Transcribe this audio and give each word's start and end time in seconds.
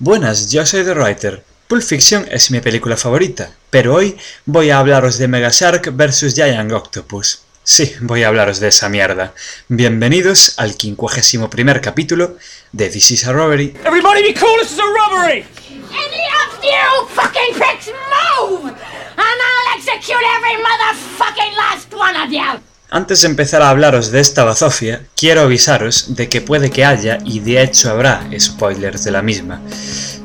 Buenas, 0.00 0.52
yo 0.52 0.64
soy 0.64 0.84
The 0.84 0.94
Writer. 0.94 1.42
Pulp 1.66 1.82
Fiction 1.82 2.24
es 2.30 2.52
mi 2.52 2.60
película 2.60 2.96
favorita, 2.96 3.50
pero 3.68 3.94
hoy 3.94 4.16
voy 4.46 4.70
a 4.70 4.78
hablaros 4.78 5.18
de 5.18 5.26
Mega 5.26 5.48
Shark 5.50 5.90
vs 5.92 6.36
Giant 6.36 6.70
Octopus. 6.70 7.42
Sí, 7.64 7.92
voy 8.02 8.22
a 8.22 8.28
hablaros 8.28 8.60
de 8.60 8.68
esa 8.68 8.88
mierda. 8.88 9.34
Bienvenidos 9.66 10.54
al 10.60 10.74
51 10.74 11.50
primer 11.50 11.80
capítulo 11.80 12.36
de 12.70 12.88
This 12.90 13.10
is 13.10 13.26
a 13.26 13.32
Robbery. 13.32 13.74
Everybody 13.84 14.22
be 14.22 14.34
cool, 14.38 14.56
this 14.60 14.70
is 14.70 14.78
a 14.78 14.82
robbery! 14.82 15.44
Any 15.68 16.22
of 16.46 16.62
you 16.62 17.08
fucking 17.08 17.54
pricks 17.56 17.88
move! 17.88 18.68
And 18.68 18.78
I'll 19.18 19.76
execute 19.76 20.22
every 20.36 20.62
motherfucking 20.62 21.56
last 21.56 21.92
one 21.92 22.14
of 22.14 22.30
you! 22.30 22.77
Antes 22.90 23.20
de 23.20 23.28
empezar 23.28 23.60
a 23.60 23.68
hablaros 23.68 24.10
de 24.12 24.20
esta 24.20 24.44
bazofia, 24.44 25.02
quiero 25.14 25.42
avisaros 25.42 26.16
de 26.16 26.30
que 26.30 26.40
puede 26.40 26.70
que 26.70 26.86
haya, 26.86 27.18
y 27.22 27.40
de 27.40 27.62
hecho 27.62 27.90
habrá, 27.90 28.26
spoilers 28.40 29.04
de 29.04 29.10
la 29.10 29.20
misma. 29.20 29.60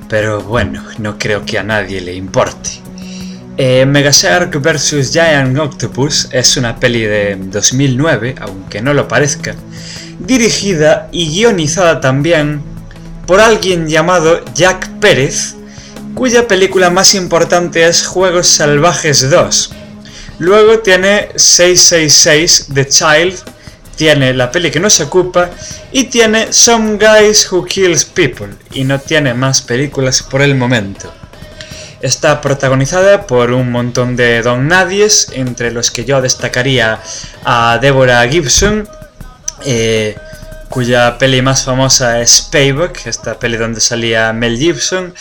Pero 0.08 0.42
bueno, 0.42 0.82
no 0.98 1.20
creo 1.20 1.46
que 1.46 1.60
a 1.60 1.64
nadie 1.64 2.00
le 2.00 2.14
importe. 2.14 2.70
Eh, 3.58 3.86
Mega 3.86 4.12
Shark 4.12 4.62
vs. 4.62 5.12
Giant 5.12 5.60
Octopus 5.60 6.30
es 6.32 6.56
una 6.56 6.80
peli 6.80 7.02
de 7.02 7.36
2009, 7.38 8.36
aunque 8.40 8.82
no 8.82 8.94
lo 8.94 9.10
parezca, 9.10 9.56
dirigida 10.20 11.10
y 11.12 11.36
guionizada 11.36 12.00
también 12.00 12.62
por 13.28 13.42
alguien 13.42 13.90
llamado 13.90 14.40
Jack 14.56 14.90
Pérez, 15.02 15.56
cuya 16.16 16.48
película 16.48 16.90
más 16.90 17.14
importante 17.14 17.86
es 17.86 18.08
Juegos 18.08 18.48
Salvajes 18.48 19.30
2, 19.30 19.83
Luego 20.44 20.80
tiene 20.80 21.30
666 21.38 22.68
The 22.74 22.86
Child, 22.86 23.40
tiene 23.96 24.34
la 24.34 24.52
peli 24.52 24.72
que 24.72 24.80
no 24.82 24.90
se 24.90 25.04
ocupa 25.04 25.50
y 25.94 26.04
tiene 26.04 26.52
Some 26.52 26.98
Guys 26.98 27.50
Who 27.50 27.64
Kills 27.64 28.04
People 28.04 28.50
y 28.74 28.84
no 28.84 29.00
tiene 29.00 29.34
más 29.34 29.62
películas 29.62 30.22
por 30.22 30.42
el 30.42 30.56
momento. 30.56 31.14
Está 32.02 32.42
protagonizada 32.42 33.26
por 33.26 33.52
un 33.52 33.72
montón 33.72 34.18
de 34.18 34.42
don 34.42 34.68
nadies, 34.68 35.30
entre 35.32 35.72
los 35.72 35.92
que 35.92 36.04
yo 36.04 36.22
destacaría 36.22 37.00
a 37.46 37.80
Deborah 37.82 38.28
Gibson, 38.28 38.86
eh, 39.64 40.18
cuya 40.68 41.18
peli 41.18 41.42
más 41.42 41.64
famosa 41.64 42.20
es 42.20 42.42
Payback, 42.52 43.08
esta 43.08 43.40
peli 43.40 43.56
donde 43.56 43.80
salía 43.80 44.34
Mel 44.34 44.58
Gibson, 44.58 45.14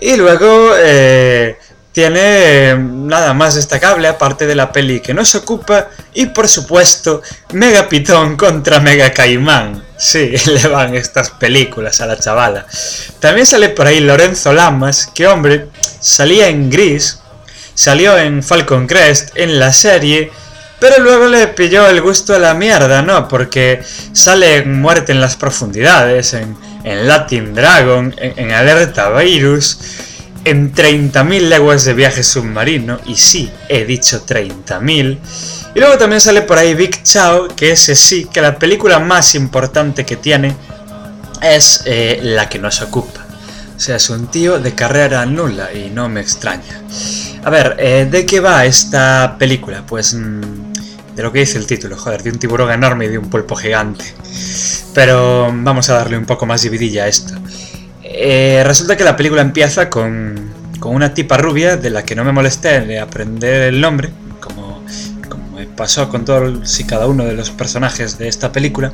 y 0.00 0.14
luego 0.14 0.70
eh, 0.78 1.58
tiene 1.96 2.68
em, 2.68 3.06
nada 3.06 3.32
más 3.32 3.54
destacable 3.54 4.06
aparte 4.06 4.46
de 4.46 4.54
la 4.54 4.70
peli 4.70 5.00
que 5.00 5.14
nos 5.14 5.34
ocupa 5.34 5.88
y 6.12 6.26
por 6.26 6.46
supuesto 6.46 7.22
Mega 7.54 7.88
Pitón 7.88 8.36
contra 8.36 8.80
Mega 8.80 9.14
Caimán. 9.14 9.82
Sí, 9.96 10.34
le 10.46 10.68
van 10.68 10.94
estas 10.94 11.30
películas 11.30 12.02
a 12.02 12.06
la 12.06 12.18
chavala. 12.18 12.66
También 13.18 13.46
sale 13.46 13.70
por 13.70 13.86
ahí 13.86 14.00
Lorenzo 14.00 14.52
Lamas, 14.52 15.06
que 15.14 15.26
hombre, 15.26 15.68
salía 15.98 16.48
en 16.48 16.68
Gris, 16.68 17.20
salió 17.72 18.18
en 18.18 18.42
Falcon 18.42 18.86
Crest, 18.86 19.30
en 19.34 19.58
la 19.58 19.72
serie, 19.72 20.30
pero 20.78 21.02
luego 21.02 21.28
le 21.28 21.46
pilló 21.48 21.88
el 21.88 22.02
gusto 22.02 22.34
a 22.34 22.38
la 22.38 22.52
mierda, 22.52 23.00
¿no? 23.00 23.26
Porque 23.26 23.82
sale 24.12 24.56
en 24.56 24.82
Muerte 24.82 25.12
en 25.12 25.22
las 25.22 25.36
Profundidades, 25.36 26.34
en, 26.34 26.58
Latin 26.84 27.54
Dragon, 27.54 28.14
en, 28.18 28.38
en 28.38 28.52
Alerta 28.52 29.08
Virus 29.08 29.78
en 30.46 30.72
30.000 30.72 31.48
leguas 31.48 31.84
de 31.84 31.92
viaje 31.92 32.22
submarino, 32.22 33.00
y 33.04 33.16
sí, 33.16 33.50
he 33.68 33.84
dicho 33.84 34.24
30.000. 34.24 35.18
Y 35.74 35.80
luego 35.80 35.98
también 35.98 36.20
sale 36.20 36.42
por 36.42 36.56
ahí 36.56 36.72
Big 36.74 37.02
Chao, 37.02 37.48
que 37.48 37.72
ese 37.72 37.96
sí, 37.96 38.28
que 38.32 38.40
la 38.40 38.56
película 38.56 39.00
más 39.00 39.34
importante 39.34 40.06
que 40.06 40.14
tiene 40.14 40.54
es 41.42 41.82
eh, 41.84 42.20
la 42.22 42.48
que 42.48 42.60
nos 42.60 42.80
ocupa. 42.80 43.26
O 43.76 43.80
sea, 43.80 43.96
es 43.96 44.08
un 44.08 44.28
tío 44.28 44.60
de 44.60 44.72
carrera 44.72 45.26
nula 45.26 45.72
y 45.72 45.90
no 45.90 46.08
me 46.08 46.20
extraña. 46.20 46.80
A 47.44 47.50
ver, 47.50 47.74
eh, 47.80 48.06
¿de 48.08 48.24
qué 48.24 48.38
va 48.38 48.64
esta 48.64 49.36
película? 49.38 49.84
Pues 49.84 50.14
mm, 50.14 50.72
de 51.16 51.22
lo 51.24 51.32
que 51.32 51.40
dice 51.40 51.58
el 51.58 51.66
título, 51.66 51.96
joder, 51.96 52.22
de 52.22 52.30
un 52.30 52.38
tiburón 52.38 52.70
enorme 52.70 53.06
y 53.06 53.08
de 53.08 53.18
un 53.18 53.28
pulpo 53.28 53.56
gigante. 53.56 54.04
Pero 54.94 55.52
vamos 55.52 55.90
a 55.90 55.94
darle 55.94 56.16
un 56.16 56.24
poco 56.24 56.46
más 56.46 56.62
dividilla 56.62 57.04
a 57.04 57.08
esto. 57.08 57.34
Eh, 58.08 58.62
resulta 58.64 58.96
que 58.96 59.02
la 59.02 59.16
película 59.16 59.42
empieza 59.42 59.90
con, 59.90 60.54
una 60.84 61.12
tipa 61.12 61.36
rubia 61.36 61.76
de 61.76 61.90
la 61.90 62.04
que 62.04 62.14
no 62.14 62.24
me 62.24 62.30
molesté 62.30 62.80
de 62.82 63.00
aprender 63.00 63.62
el 63.62 63.80
nombre, 63.80 64.10
como, 64.40 64.84
como 65.28 65.58
pasó 65.74 66.08
con 66.08 66.24
todos 66.24 66.78
y 66.78 66.84
cada 66.84 67.08
uno 67.08 67.24
de 67.24 67.32
los 67.32 67.50
personajes 67.50 68.16
de 68.18 68.28
esta 68.28 68.52
película, 68.52 68.92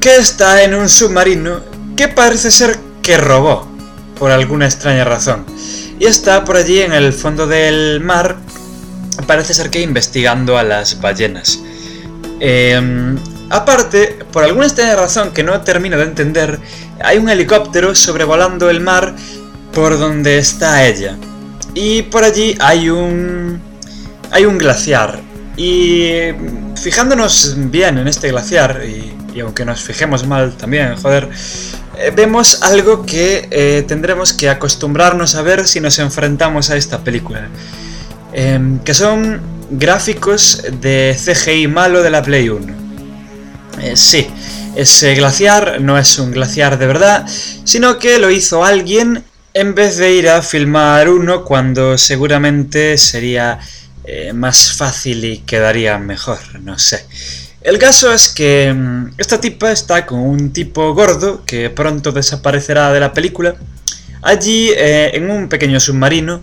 que 0.00 0.16
está 0.16 0.62
en 0.62 0.74
un 0.74 0.90
submarino 0.90 1.60
que 1.96 2.08
parece 2.08 2.50
ser 2.50 2.78
que 3.02 3.16
robó, 3.16 3.66
por 4.18 4.30
alguna 4.30 4.66
extraña 4.66 5.04
razón, 5.04 5.46
y 5.98 6.04
está 6.04 6.44
por 6.44 6.56
allí 6.56 6.80
en 6.80 6.92
el 6.92 7.14
fondo 7.14 7.46
del 7.46 8.00
mar, 8.02 8.36
parece 9.26 9.54
ser 9.54 9.70
que 9.70 9.80
investigando 9.80 10.58
a 10.58 10.62
las 10.62 11.00
ballenas. 11.00 11.58
Em, 12.38 13.16
aparte, 13.48 14.18
por 14.30 14.44
alguna 14.44 14.66
extraña 14.66 14.96
razón 14.96 15.30
que 15.32 15.42
no 15.42 15.58
termino 15.62 15.96
de 15.96 16.04
entender, 16.04 16.58
hay 17.02 17.18
un 17.18 17.28
helicóptero 17.28 17.94
sobrevolando 17.94 18.70
el 18.70 18.80
mar 18.80 19.14
por 19.72 19.98
donde 19.98 20.38
está 20.38 20.86
ella. 20.86 21.16
Y 21.74 22.02
por 22.02 22.24
allí 22.24 22.56
hay 22.60 22.90
un. 22.90 23.60
hay 24.30 24.44
un 24.44 24.58
glaciar. 24.58 25.20
Y 25.56 26.32
fijándonos 26.80 27.54
bien 27.70 27.98
en 27.98 28.08
este 28.08 28.28
glaciar, 28.28 28.82
y, 28.84 29.40
aunque 29.40 29.64
nos 29.64 29.82
fijemos 29.82 30.26
mal 30.26 30.56
también, 30.56 30.96
joder, 30.96 31.28
eh, 31.98 32.12
vemos 32.14 32.62
algo 32.62 33.04
que 33.04 33.46
eh, 33.50 33.84
tendremos 33.86 34.32
que 34.32 34.48
acostumbrarnos 34.48 35.34
a 35.34 35.42
ver 35.42 35.68
si 35.68 35.80
nos 35.80 35.98
enfrentamos 35.98 36.70
a 36.70 36.76
esta 36.76 36.98
película. 36.98 37.48
Em, 38.32 38.78
que 38.80 38.94
son 38.94 39.40
gráficos 39.70 40.62
de 40.80 41.16
CGI 41.18 41.66
malo 41.68 42.02
de 42.02 42.10
la 42.10 42.22
Play 42.22 42.48
1. 42.48 42.74
Eh, 43.82 43.96
sí, 43.96 44.26
ese 44.76 45.14
glaciar 45.14 45.80
no 45.80 45.98
es 45.98 46.18
un 46.18 46.30
glaciar 46.32 46.78
de 46.78 46.86
verdad, 46.86 47.26
sino 47.64 47.98
que 47.98 48.18
lo 48.18 48.30
hizo 48.30 48.64
alguien 48.64 49.24
en 49.52 49.74
vez 49.74 49.96
de 49.96 50.12
ir 50.12 50.28
a 50.28 50.42
filmar 50.42 51.08
uno 51.08 51.44
cuando 51.44 51.98
seguramente 51.98 52.96
sería 52.96 53.58
eh, 54.04 54.32
más 54.32 54.72
fácil 54.72 55.24
y 55.24 55.38
quedaría 55.38 55.98
mejor, 55.98 56.38
no 56.60 56.78
sé. 56.78 57.04
El 57.60 57.78
caso 57.78 58.12
es 58.12 58.28
que 58.28 58.72
mm, 58.72 59.12
esta 59.18 59.40
tipa 59.40 59.70
está 59.70 60.06
con 60.06 60.20
un 60.20 60.52
tipo 60.52 60.94
gordo 60.94 61.44
que 61.44 61.68
pronto 61.68 62.12
desaparecerá 62.12 62.92
de 62.92 63.00
la 63.00 63.12
película, 63.12 63.56
allí 64.22 64.70
eh, 64.70 65.10
en 65.14 65.30
un 65.30 65.48
pequeño 65.48 65.80
submarino, 65.80 66.40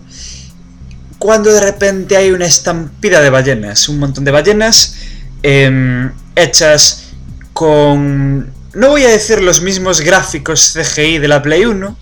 cuando 1.18 1.52
de 1.52 1.60
repente 1.60 2.16
hay 2.16 2.32
una 2.32 2.46
estampida 2.46 3.22
de 3.22 3.30
ballenas, 3.30 3.90
un 3.90 4.00
montón 4.00 4.24
de 4.24 4.32
ballenas 4.32 4.96
em, 5.42 6.12
hechas 6.36 7.07
con... 7.58 8.54
No 8.76 8.90
voy 8.90 9.04
a 9.04 9.10
decir 9.10 9.42
los 9.42 9.62
mismos 9.62 10.02
gráficos 10.02 10.76
CGI 10.76 11.18
de 11.18 11.28
la 11.28 11.42
Play 11.42 11.66
1, 11.66 11.98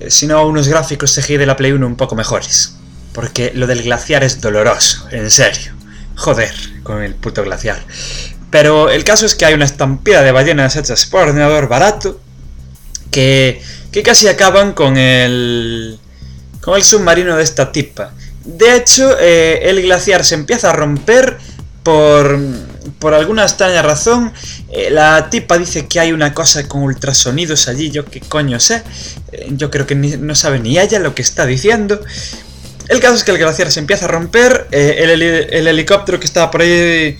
eh, 0.00 0.10
sino 0.10 0.46
unos 0.46 0.66
gráficos 0.66 1.14
CGI 1.14 1.36
de 1.36 1.44
la 1.44 1.58
Play 1.58 1.72
1 1.72 1.86
un 1.86 1.96
poco 1.96 2.16
mejores. 2.16 2.74
Porque 3.12 3.52
lo 3.54 3.66
del 3.66 3.82
glaciar 3.82 4.24
es 4.24 4.40
doloroso, 4.40 5.08
en 5.10 5.30
serio. 5.30 5.74
Joder, 6.14 6.54
con 6.84 7.02
el 7.02 7.14
puto 7.14 7.44
glaciar. 7.44 7.84
Pero 8.48 8.88
el 8.88 9.04
caso 9.04 9.26
es 9.26 9.34
que 9.34 9.44
hay 9.44 9.52
una 9.52 9.66
estampida 9.66 10.22
de 10.22 10.32
ballenas 10.32 10.74
hechas 10.74 11.04
por 11.04 11.28
ordenador 11.28 11.68
barato 11.68 12.18
que, 13.10 13.60
que 13.92 14.02
casi 14.02 14.26
acaban 14.26 14.72
con 14.72 14.96
el, 14.96 15.98
con 16.62 16.76
el 16.76 16.82
submarino 16.82 17.36
de 17.36 17.44
esta 17.44 17.72
tipa. 17.72 18.14
De 18.42 18.74
hecho, 18.74 19.18
eh, 19.20 19.68
el 19.68 19.82
glaciar 19.82 20.24
se 20.24 20.34
empieza 20.34 20.70
a 20.70 20.72
romper 20.72 21.36
por, 21.82 22.40
por 22.98 23.14
alguna 23.14 23.42
extraña 23.42 23.82
razón, 23.82 24.32
eh, 24.70 24.90
la 24.90 25.28
tipa 25.30 25.58
dice 25.58 25.86
que 25.86 26.00
hay 26.00 26.12
una 26.12 26.32
cosa 26.34 26.66
con 26.68 26.82
ultrasonidos 26.82 27.68
allí, 27.68 27.90
yo 27.90 28.04
qué 28.04 28.20
coño 28.20 28.60
sé, 28.60 28.82
eh, 29.32 29.48
yo 29.50 29.70
creo 29.70 29.86
que 29.86 29.94
no 29.94 30.34
sabe 30.34 30.58
ni 30.58 30.78
ella 30.78 30.98
lo 30.98 31.14
que 31.14 31.22
está 31.22 31.46
diciendo. 31.46 32.00
El 32.88 33.00
caso 33.00 33.14
es 33.14 33.24
que 33.24 33.32
el 33.32 33.38
glaciar 33.38 33.70
se 33.72 33.80
empieza 33.80 34.04
a 34.04 34.08
romper, 34.08 34.68
eh, 34.70 35.48
el, 35.50 35.66
helicóptero 35.66 36.20
que 36.20 36.26
estaba 36.26 36.50
por 36.50 36.62
ahí 36.62 37.18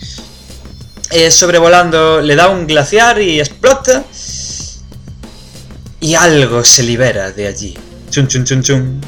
sobrevolando 1.31 2.21
le 2.21 2.37
da 2.37 2.49
un 2.49 2.67
glaciar 2.67 3.21
y 3.21 3.41
explota. 3.41 4.05
Y 5.99 6.15
algo 6.15 6.63
se 6.63 6.83
libera 6.83 7.33
de 7.33 7.49
allí. 7.49 7.77
Chun, 8.11 8.29
chun, 8.29 8.45
chun, 8.45 8.63
chun. 8.63 9.01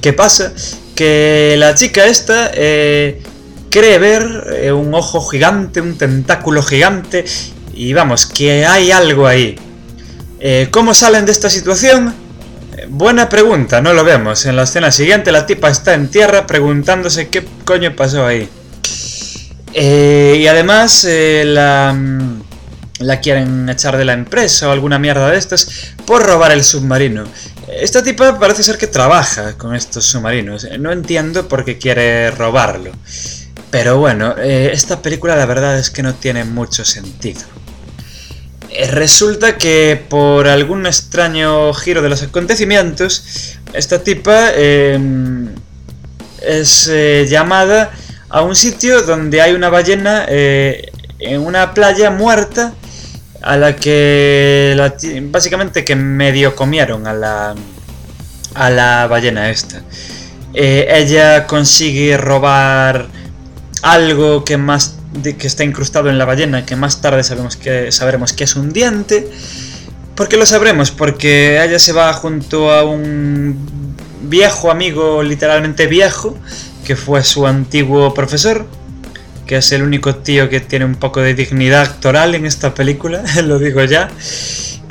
¿Qué 0.00 0.12
pasa? 0.12 0.52
Que 0.96 1.54
la 1.58 1.74
chica 1.74 2.06
esta 2.06 2.50
cree 3.70 3.98
ver 3.98 4.48
eh, 4.52 4.72
un 4.72 4.92
ojo 4.94 5.20
gigante, 5.22 5.80
un 5.80 5.96
tentáculo 5.96 6.62
gigante, 6.62 7.24
y 7.72 7.92
vamos, 7.92 8.26
que 8.26 8.66
hay 8.66 8.90
algo 8.90 9.26
ahí. 9.26 9.56
Eh, 10.40 10.68
¿Cómo 10.70 10.92
salen 10.92 11.24
de 11.24 11.32
esta 11.32 11.48
situación? 11.48 12.14
Eh, 12.76 12.86
buena 12.88 13.28
pregunta, 13.28 13.80
no 13.80 13.94
lo 13.94 14.04
vemos. 14.04 14.44
En 14.46 14.56
la 14.56 14.64
escena 14.64 14.90
siguiente 14.90 15.32
la 15.32 15.46
tipa 15.46 15.70
está 15.70 15.94
en 15.94 16.08
tierra 16.08 16.46
preguntándose 16.46 17.28
qué 17.28 17.46
coño 17.64 17.94
pasó 17.94 18.26
ahí. 18.26 18.48
y 19.72 20.46
además 20.48 21.06
la, 21.08 21.96
la 22.98 23.20
quieren 23.20 23.68
echar 23.68 23.96
de 23.96 24.04
la 24.04 24.14
empresa 24.14 24.68
o 24.68 24.72
alguna 24.72 24.98
mierda 24.98 25.30
de 25.30 25.38
estas 25.38 25.94
por 26.04 26.24
robar 26.24 26.50
el 26.50 26.64
submarino. 26.64 27.24
Esta 27.68 28.02
tipa 28.02 28.36
parece 28.38 28.64
ser 28.64 28.78
que 28.78 28.88
trabaja 28.88 29.56
con 29.56 29.76
estos 29.76 30.04
submarinos. 30.04 30.66
No 30.80 30.90
entiendo 30.90 31.46
por 31.46 31.64
qué 31.64 31.78
quiere 31.78 32.32
robarlo. 32.32 32.90
Pero 33.70 33.98
bueno, 33.98 34.34
eh, 34.36 34.70
esta 34.72 35.00
película 35.00 35.36
la 35.36 35.46
verdad 35.46 35.78
es 35.78 35.90
que 35.90 36.02
no 36.02 36.14
tiene 36.14 36.44
mucho 36.44 36.84
sentido. 36.84 37.42
Eh, 38.68 38.88
resulta 38.90 39.56
que 39.56 40.02
por 40.08 40.48
algún 40.48 40.86
extraño 40.86 41.72
giro 41.74 42.02
de 42.02 42.08
los 42.08 42.22
acontecimientos, 42.22 43.58
esta 43.72 44.02
tipa 44.02 44.50
em, 44.56 45.54
es 46.42 46.88
eh, 46.88 47.26
llamada 47.28 47.92
a 48.28 48.42
un 48.42 48.56
sitio 48.56 49.02
donde 49.02 49.40
hay 49.40 49.52
una 49.52 49.68
ballena 49.68 50.26
en 50.28 51.40
una 51.40 51.74
playa 51.74 52.10
muerta 52.10 52.72
a 53.42 53.56
la 53.56 53.76
que 53.76 54.76
básicamente 55.24 55.84
que 55.84 55.96
medio 55.96 56.54
comieron 56.54 57.06
a 57.06 57.12
la 57.12 57.54
a 58.54 58.70
la 58.70 59.06
ballena 59.08 59.50
esta. 59.50 59.82
Ella 60.54 61.46
consigue 61.46 62.16
robar 62.16 63.08
algo 63.82 64.44
que 64.44 64.56
más 64.56 64.96
que 65.22 65.46
está 65.46 65.64
incrustado 65.64 66.08
en 66.08 66.18
la 66.18 66.24
ballena, 66.24 66.64
que 66.64 66.76
más 66.76 67.00
tarde 67.00 67.24
sabemos 67.24 67.56
que 67.56 67.90
sabremos 67.92 68.32
que 68.32 68.44
es 68.44 68.56
un 68.56 68.72
diente. 68.72 69.28
¿Por 70.14 70.28
qué 70.28 70.36
lo 70.36 70.46
sabremos? 70.46 70.90
Porque 70.90 71.62
ella 71.62 71.78
se 71.78 71.92
va 71.92 72.12
junto 72.12 72.70
a 72.70 72.84
un 72.84 73.96
viejo 74.22 74.70
amigo, 74.70 75.22
literalmente 75.22 75.86
viejo, 75.86 76.36
que 76.84 76.96
fue 76.96 77.24
su 77.24 77.46
antiguo 77.46 78.12
profesor, 78.14 78.66
que 79.46 79.56
es 79.56 79.72
el 79.72 79.82
único 79.82 80.16
tío 80.16 80.48
que 80.48 80.60
tiene 80.60 80.84
un 80.84 80.94
poco 80.94 81.20
de 81.20 81.34
dignidad 81.34 81.82
actoral 81.82 82.34
en 82.34 82.46
esta 82.46 82.74
película, 82.74 83.22
lo 83.44 83.58
digo 83.58 83.82
ya. 83.84 84.10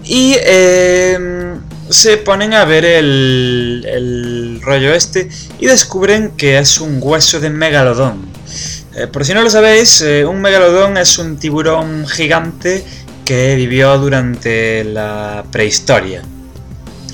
Y 0.03 0.35
em, 0.43 1.59
se 1.89 2.17
ponen 2.17 2.53
a 2.53 2.65
ver 2.65 2.85
el, 2.85 4.59
rollo 4.61 4.93
este 4.93 5.29
y 5.59 5.67
descubren 5.67 6.31
que 6.31 6.57
es 6.57 6.79
un 6.79 6.99
hueso 7.01 7.39
de 7.39 7.49
megalodón. 7.49 8.28
Eh, 8.99 9.07
por 9.07 9.23
si 9.23 9.33
no 9.33 9.41
lo 9.41 9.49
sabéis, 9.49 10.01
eh, 10.01 10.25
un 10.25 10.41
megalodón 10.41 10.97
es 10.97 11.17
un 11.19 11.37
tiburón 11.37 12.05
gigante 12.05 12.83
que 13.23 13.55
vivió 13.55 13.97
durante 13.97 14.83
la 14.83 15.45
prehistoria. 15.49 16.21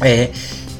Eh, 0.04 0.32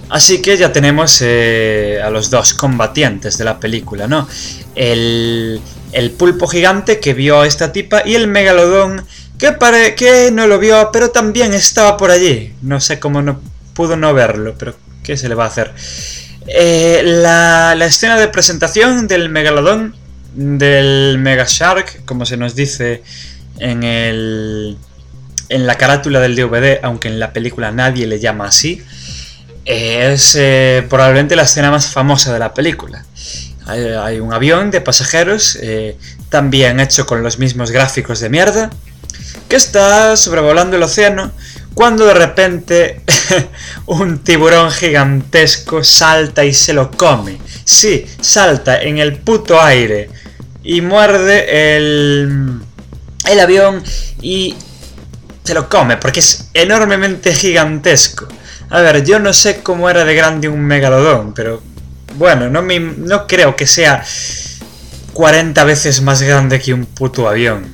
así 0.10 0.42
que 0.42 0.58
ya 0.58 0.74
tenemos 0.74 1.22
a 1.22 2.10
los 2.10 2.32
dos 2.32 2.56
combatientes 2.56 3.38
de 3.38 3.44
la 3.44 3.60
película, 3.60 4.08
¿no? 4.08 4.28
El, 4.74 5.62
el 5.92 6.12
pulpo 6.12 6.48
gigante 6.48 7.00
que 7.00 7.14
vio 7.14 7.42
a 7.42 7.48
esta 7.48 7.72
tipa 7.72 8.02
y 8.04 8.16
el 8.16 8.28
megalodón 8.28 9.06
que, 9.38 9.52
pare 9.52 9.94
que 9.94 10.32
no 10.32 10.48
lo 10.48 10.58
vio, 10.58 10.90
pero 10.92 11.12
también 11.12 11.54
estaba 11.54 11.98
por 11.98 12.10
allí. 12.10 12.56
No 12.64 12.82
sé 12.82 13.00
cómo 13.00 13.22
no 13.22 13.42
pudo 13.76 13.96
no 13.96 14.12
verlo, 14.16 14.56
pero 14.58 14.74
¿qué 15.04 15.18
se 15.18 15.30
le 15.30 15.36
va 15.36 15.44
a 15.44 15.50
hacer? 15.50 15.72
La, 16.48 17.78
escena 17.86 18.18
de 18.18 18.28
presentación 18.28 19.08
del 19.08 19.30
megalodón, 19.30 19.96
del 20.36 21.18
Mega 21.18 21.46
Shark, 21.48 22.06
como 22.06 22.26
se 22.26 22.38
nos 22.38 22.56
dice 22.56 23.02
en 23.60 23.84
el 23.84 24.78
en 25.50 25.68
la 25.68 25.76
carátula 25.76 26.20
del 26.20 26.36
DVD, 26.36 26.80
aunque 26.84 27.08
en 27.08 27.20
la 27.20 27.34
película 27.34 27.72
nadie 27.72 28.08
le 28.08 28.20
llama 28.20 28.48
así, 28.48 28.84
es 29.64 30.36
eh, 30.36 30.86
probablemente 30.90 31.36
la 31.36 31.44
escena 31.44 31.72
más 31.72 31.88
famosa 31.88 32.34
de 32.34 32.40
la 32.40 32.54
película. 32.54 33.06
Hay, 33.68 34.20
un 34.20 34.32
avión 34.32 34.70
de 34.70 34.80
pasajeros, 34.80 35.58
eh, 35.60 35.98
también 36.30 36.80
hecho 36.80 37.08
con 37.08 37.24
los 37.24 37.40
mismos 37.40 37.72
gráficos 37.72 38.20
de 38.20 38.30
mierda, 38.30 38.70
que 39.50 39.56
está 39.56 40.16
sobrevolando 40.18 40.78
el 40.78 40.84
océano 40.84 41.32
cuando 41.74 42.06
de 42.06 42.14
repente 42.14 43.02
un 43.88 44.20
tiburón 44.20 44.72
gigantesco 44.72 45.84
salta 45.84 46.46
y 46.46 46.54
se 46.54 46.74
lo 46.74 46.92
come. 46.92 47.40
Sí, 47.64 48.06
salta 48.22 48.80
en 48.82 49.00
el 49.00 49.18
puto 49.18 49.60
aire 49.60 50.10
y 50.66 50.82
muerde 50.82 51.78
el, 51.78 52.60
el 53.30 53.40
avión 53.40 53.84
y 54.22 54.56
se 55.44 55.54
lo 55.54 55.70
come 55.70 55.98
porque 55.98 56.20
es 56.20 56.50
enormemente 56.54 57.34
gigantesco. 57.34 58.28
A 58.72 58.82
ver, 58.82 59.06
yo 59.06 59.20
no 59.20 59.32
sé 59.32 59.62
cómo 59.62 59.90
era 59.90 60.04
de 60.04 60.16
grande 60.16 60.50
un 60.50 60.62
megalodón, 60.62 61.34
pero 61.36 61.62
bueno, 62.16 62.50
no, 62.50 62.64
me, 62.64 62.80
no 62.80 63.28
creo 63.28 63.56
que 63.56 63.68
sea 63.68 64.04
40 65.14 65.64
veces 65.66 66.02
más 66.02 66.24
grande 66.24 66.60
que 66.60 66.74
un 66.74 66.86
puto 66.86 67.30
avión. 67.30 67.74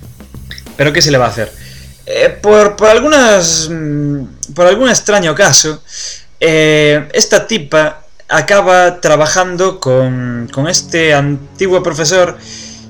Pero 0.75 0.91
¿qué 0.91 1.01
se 1.01 1.11
le 1.11 1.17
va 1.17 1.27
a 1.27 1.29
hacer? 1.29 1.51
Eh, 2.05 2.37
por, 2.41 2.75
por, 2.75 2.89
algunas. 2.89 3.69
Mm, 3.71 4.23
por 4.53 4.67
algún 4.67 4.89
extraño 4.89 5.33
caso, 5.33 5.81
eh, 6.41 7.07
esta 7.13 7.47
tipa 7.47 8.01
acaba 8.27 8.99
trabajando 8.99 9.79
con, 9.79 10.49
con 10.51 10.67
este 10.67 11.13
antiguo 11.13 11.81
profesor 11.81 12.37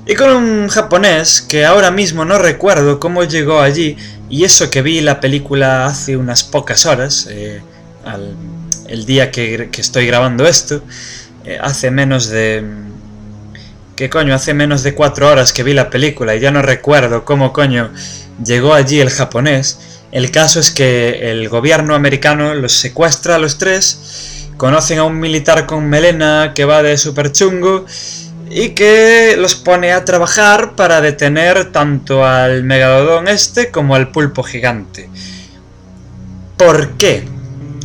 y 0.04 0.14
con 0.14 0.30
un 0.30 0.68
japonés 0.68 1.40
que 1.42 1.64
ahora 1.64 1.90
mismo 1.90 2.24
no 2.24 2.38
recuerdo 2.38 2.98
cómo 2.98 3.22
llegó 3.22 3.60
allí 3.60 3.96
y 4.28 4.44
eso 4.44 4.70
que 4.70 4.82
vi 4.82 5.00
la 5.00 5.20
película 5.20 5.86
hace 5.86 6.16
unas 6.16 6.42
pocas 6.42 6.86
horas, 6.86 7.28
eh, 7.30 7.60
el 8.88 9.06
día 9.06 9.30
que, 9.30 9.68
estoy 9.76 10.06
grabando 10.06 10.46
esto, 10.46 10.82
eh, 11.44 11.58
hace 11.60 11.90
menos 11.90 12.28
de... 12.28 12.64
¿Qué 13.94 14.08
coño? 14.08 14.34
Hace 14.34 14.54
menos 14.54 14.82
de 14.82 14.94
cuatro 14.94 15.28
horas 15.28 15.52
que 15.52 15.62
vi 15.62 15.74
la 15.74 15.90
película 15.90 16.34
y 16.34 16.40
ya 16.40 16.50
no 16.50 16.62
recuerdo 16.62 17.24
cómo 17.26 17.52
coño 17.52 17.90
llegó 18.42 18.72
allí 18.72 19.00
el 19.00 19.10
japonés. 19.10 19.78
El 20.12 20.30
caso 20.30 20.60
es 20.60 20.70
que 20.70 21.30
el 21.30 21.48
gobierno 21.50 21.94
americano 21.94 22.54
los 22.54 22.72
secuestra 22.72 23.36
a 23.36 23.38
los 23.38 23.58
tres, 23.58 24.48
conocen 24.56 24.98
a 24.98 25.04
un 25.04 25.20
militar 25.20 25.66
con 25.66 25.88
melena 25.88 26.52
que 26.54 26.64
va 26.64 26.82
de 26.82 26.96
super 26.96 27.32
chungo 27.32 27.84
y 28.54 28.70
que 28.70 29.36
los 29.38 29.54
pone 29.54 29.92
a 29.92 30.04
trabajar 30.04 30.76
para 30.76 31.00
detener 31.00 31.72
tanto 31.72 32.24
al 32.24 32.64
megalodón 32.64 33.28
este 33.28 33.70
como 33.70 33.94
al 33.94 34.10
pulpo 34.10 34.42
gigante. 34.42 35.08
¿Por 36.58 36.90
qué? 36.92 37.24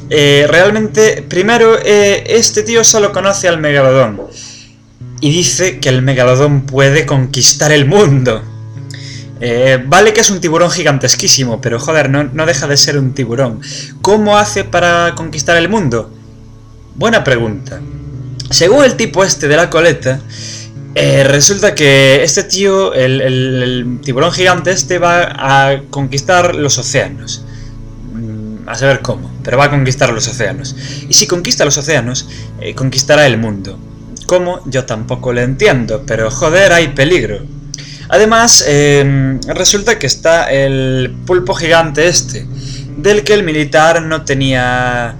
Eh, 0.09 0.45
realmente, 0.49 1.23
primero, 1.27 1.77
eh, 1.83 2.23
este 2.27 2.63
tío 2.63 2.83
solo 2.83 3.13
conoce 3.13 3.47
al 3.47 3.59
megalodón. 3.59 4.21
Y 5.21 5.31
dice 5.31 5.79
que 5.79 5.89
el 5.89 6.01
megalodón 6.01 6.65
puede 6.65 7.05
conquistar 7.05 7.71
el 7.71 7.85
mundo. 7.85 8.43
Eh, 9.39 9.81
vale 9.85 10.13
que 10.13 10.21
es 10.21 10.29
un 10.29 10.41
tiburón 10.41 10.69
gigantesquísimo, 10.69 11.61
pero 11.61 11.79
joder, 11.79 12.09
no, 12.09 12.25
no, 12.25 12.45
deja 12.45 12.67
de 12.67 12.75
ser 12.75 12.97
un 12.97 13.13
tiburón. 13.13 13.61
¿Cómo 14.01 14.37
hace 14.37 14.63
para 14.63 15.13
conquistar 15.15 15.55
el 15.57 15.69
mundo? 15.69 16.11
Buena 16.95 17.23
pregunta. 17.23 17.79
Según 18.49 18.83
el 18.83 18.95
tipo 18.95 19.23
este 19.23 19.47
de 19.47 19.57
la 19.57 19.69
coleta, 19.69 20.21
resulta 20.95 21.75
que 21.75 22.23
este 22.23 22.43
tío, 22.43 22.93
el 22.93 23.99
tiburón 24.03 24.31
gigante 24.31 24.71
este, 24.71 24.99
va 24.99 25.23
a 25.23 25.81
conquistar 25.89 26.55
los 26.55 26.77
océanos 26.77 27.43
a 28.67 28.75
saber 28.75 29.01
cómo, 29.01 29.31
pero 29.43 29.57
va 29.57 29.65
a 29.65 29.69
conquistar 29.69 30.11
los 30.11 30.27
océanos. 30.27 30.75
Y 31.09 31.13
si 31.13 31.25
conquista 31.25 31.65
los 31.65 31.77
océanos, 31.77 32.27
eh, 32.59 32.75
conquistará 32.75 33.25
el 33.25 33.37
mundo. 33.37 33.79
¿Cómo? 34.27 34.59
Yo 34.65 34.85
tampoco 34.85 35.31
lo 35.31 35.39
entiendo, 35.41 36.03
pero 36.05 36.29
joder, 36.29 36.73
hay 36.73 36.89
peligro. 36.89 37.39
Además, 38.09 38.63
em, 38.67 39.39
resulta 39.47 39.97
que 39.97 40.07
está 40.07 40.51
el 40.51 41.15
pulpo 41.25 41.53
gigante 41.53 42.07
este, 42.07 42.45
del 42.97 43.23
que 43.23 43.33
el 43.33 43.43
militar 43.43 44.01
no 44.01 44.23
tenía 44.23 45.15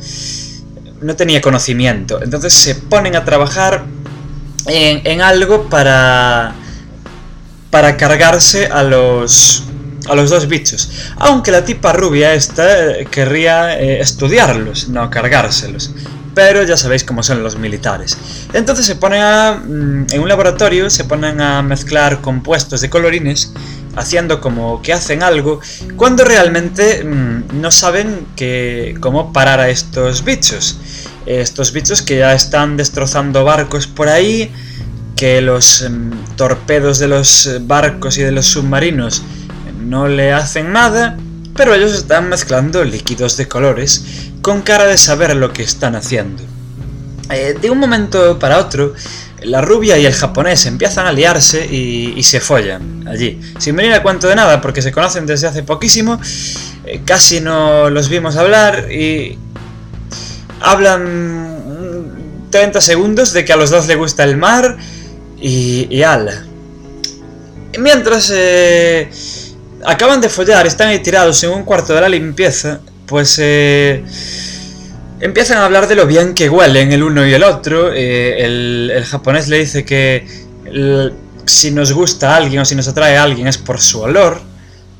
no 0.99 1.15
tenía 1.15 1.41
conocimiento. 1.41 2.21
Entonces 2.21 2.53
se 2.53 2.75
ponen 2.75 3.15
a 3.15 3.23
trabajar 3.23 3.85
en, 4.67 5.21
algo 5.21 5.69
para 5.69 6.53
para 7.69 7.97
cargarse 7.97 8.67
a 8.67 8.83
los 8.83 9.63
a 10.07 10.15
los 10.15 10.29
dos 10.29 10.47
bichos. 10.47 10.89
Aunque 11.17 11.51
la 11.51 11.65
tipa 11.65 11.93
rubia 11.93 12.33
esta 12.33 12.91
eh, 12.91 13.07
querría 13.11 13.79
eh, 13.79 13.99
estudiarlos, 13.99 14.87
no 14.89 15.09
cargárselos. 15.09 15.91
Pero 16.33 16.63
ya 16.63 16.77
sabéis 16.77 17.03
cómo 17.03 17.23
son 17.23 17.43
los 17.43 17.57
militares. 17.57 18.17
Entonces 18.53 18.85
se 18.85 18.95
ponen 18.95 19.21
a... 19.21 19.53
Mm, 19.55 20.05
en 20.11 20.21
un 20.21 20.29
laboratorio 20.29 20.89
se 20.89 21.03
ponen 21.03 21.41
a 21.41 21.61
mezclar 21.61 22.21
compuestos 22.21 22.79
de 22.81 22.89
colorines, 22.89 23.51
haciendo 23.97 24.39
como 24.39 24.81
que 24.81 24.93
hacen 24.93 25.23
algo, 25.23 25.59
cuando 25.95 26.23
realmente 26.23 27.03
mm, 27.03 27.59
no 27.59 27.71
saben 27.71 28.27
que, 28.35 28.95
cómo 29.01 29.33
parar 29.33 29.59
a 29.59 29.69
estos 29.69 30.23
bichos. 30.23 30.77
Estos 31.27 31.73
bichos 31.73 32.01
que 32.01 32.19
ya 32.19 32.33
están 32.33 32.77
destrozando 32.77 33.43
barcos 33.43 33.85
por 33.85 34.07
ahí, 34.07 34.49
que 35.17 35.41
los 35.41 35.85
mm, 35.87 36.35
torpedos 36.37 36.99
de 36.99 37.09
los 37.09 37.49
barcos 37.61 38.17
y 38.17 38.23
de 38.23 38.31
los 38.31 38.45
submarinos 38.45 39.21
no 39.79 40.07
le 40.07 40.31
hacen 40.31 40.71
nada, 40.71 41.17
pero 41.53 41.73
ellos 41.73 41.93
están 41.93 42.29
mezclando 42.29 42.83
líquidos 42.85 43.35
de 43.35 43.47
colores 43.47 44.29
con 44.41 44.61
cara 44.61 44.85
de 44.85 44.97
saber 44.97 45.35
lo 45.35 45.51
que 45.51 45.63
están 45.63 45.95
haciendo. 45.95 46.43
Eh, 47.29 47.55
de 47.61 47.69
un 47.69 47.79
momento 47.79 48.39
para 48.39 48.59
otro, 48.59 48.93
la 49.43 49.61
rubia 49.61 49.97
y 49.97 50.05
el 50.05 50.13
japonés 50.13 50.65
empiezan 50.65 51.07
a 51.07 51.11
liarse 51.11 51.65
y, 51.65 52.23
se 52.23 52.39
follan 52.39 53.05
allí. 53.07 53.39
Sin 53.59 53.75
venir 53.75 53.93
a 53.93 54.01
cuento 54.01 54.27
de 54.27 54.35
nada, 54.35 54.61
porque 54.61 54.81
se 54.81 54.91
conocen 54.91 55.25
desde 55.25 55.47
hace 55.47 55.63
poquísimo, 55.63 56.19
eh, 56.85 57.01
casi 57.03 57.41
no 57.41 57.89
los 57.89 58.07
vimos 58.07 58.37
hablar 58.37 58.91
y 58.91 59.37
hablan 60.61 62.47
30 62.49 62.81
segundos 62.81 63.33
de 63.33 63.45
que 63.45 63.53
a 63.53 63.57
los 63.57 63.69
dos 63.69 63.87
le 63.87 63.95
gusta 63.95 64.23
el 64.23 64.37
mar 64.37 64.77
y, 65.39 65.87
y 65.89 66.03
ala. 66.03 66.45
Mientras 67.77 68.31
eh, 68.33 69.09
acaban 69.85 70.21
de 70.21 70.29
follar, 70.29 70.65
están 70.65 70.89
ahí 70.89 70.99
tirados 70.99 71.43
en 71.43 71.51
un 71.51 71.63
cuarto 71.63 71.93
de 71.93 72.01
la 72.01 72.09
limpieza, 72.09 72.79
pues... 73.05 73.37
Eh, 73.41 74.03
Empiezan 75.19 75.57
a 75.57 75.65
hablar 75.65 75.87
de 75.87 75.95
lo 75.95 76.05
bien 76.05 76.35
que 76.35 76.47
huelen 76.47 76.91
el 76.91 77.01
uno 77.01 77.25
y 77.25 77.33
el 77.33 77.43
otro. 77.43 77.91
Eh, 77.91 78.45
el, 78.45 79.03
japonés 79.03 79.47
le 79.47 79.57
dice 79.57 79.83
que 79.83 80.27
si 81.45 81.71
nos 81.71 81.91
gusta 81.91 82.33
a 82.33 82.37
alguien 82.37 82.61
o 82.61 82.65
si 82.65 82.75
nos 82.75 82.87
atrae 82.87 83.17
a 83.17 83.23
alguien 83.23 83.47
es 83.47 83.57
por 83.57 83.81
su 83.81 84.01
olor, 84.01 84.39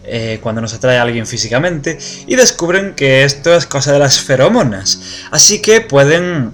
eh, 0.08 0.40
cuando 0.42 0.62
nos 0.62 0.74
atrae 0.74 0.98
a 0.98 1.02
alguien 1.04 1.28
físicamente, 1.28 1.98
y 2.26 2.36
descubren 2.36 2.96
que 2.96 3.24
esto 3.24 3.56
es 3.56 3.66
cosa 3.66 3.92
de 3.92 4.00
las 4.00 4.20
feromonas. 4.20 5.00
Así 5.32 5.62
que 5.62 5.82
pueden 5.82 6.52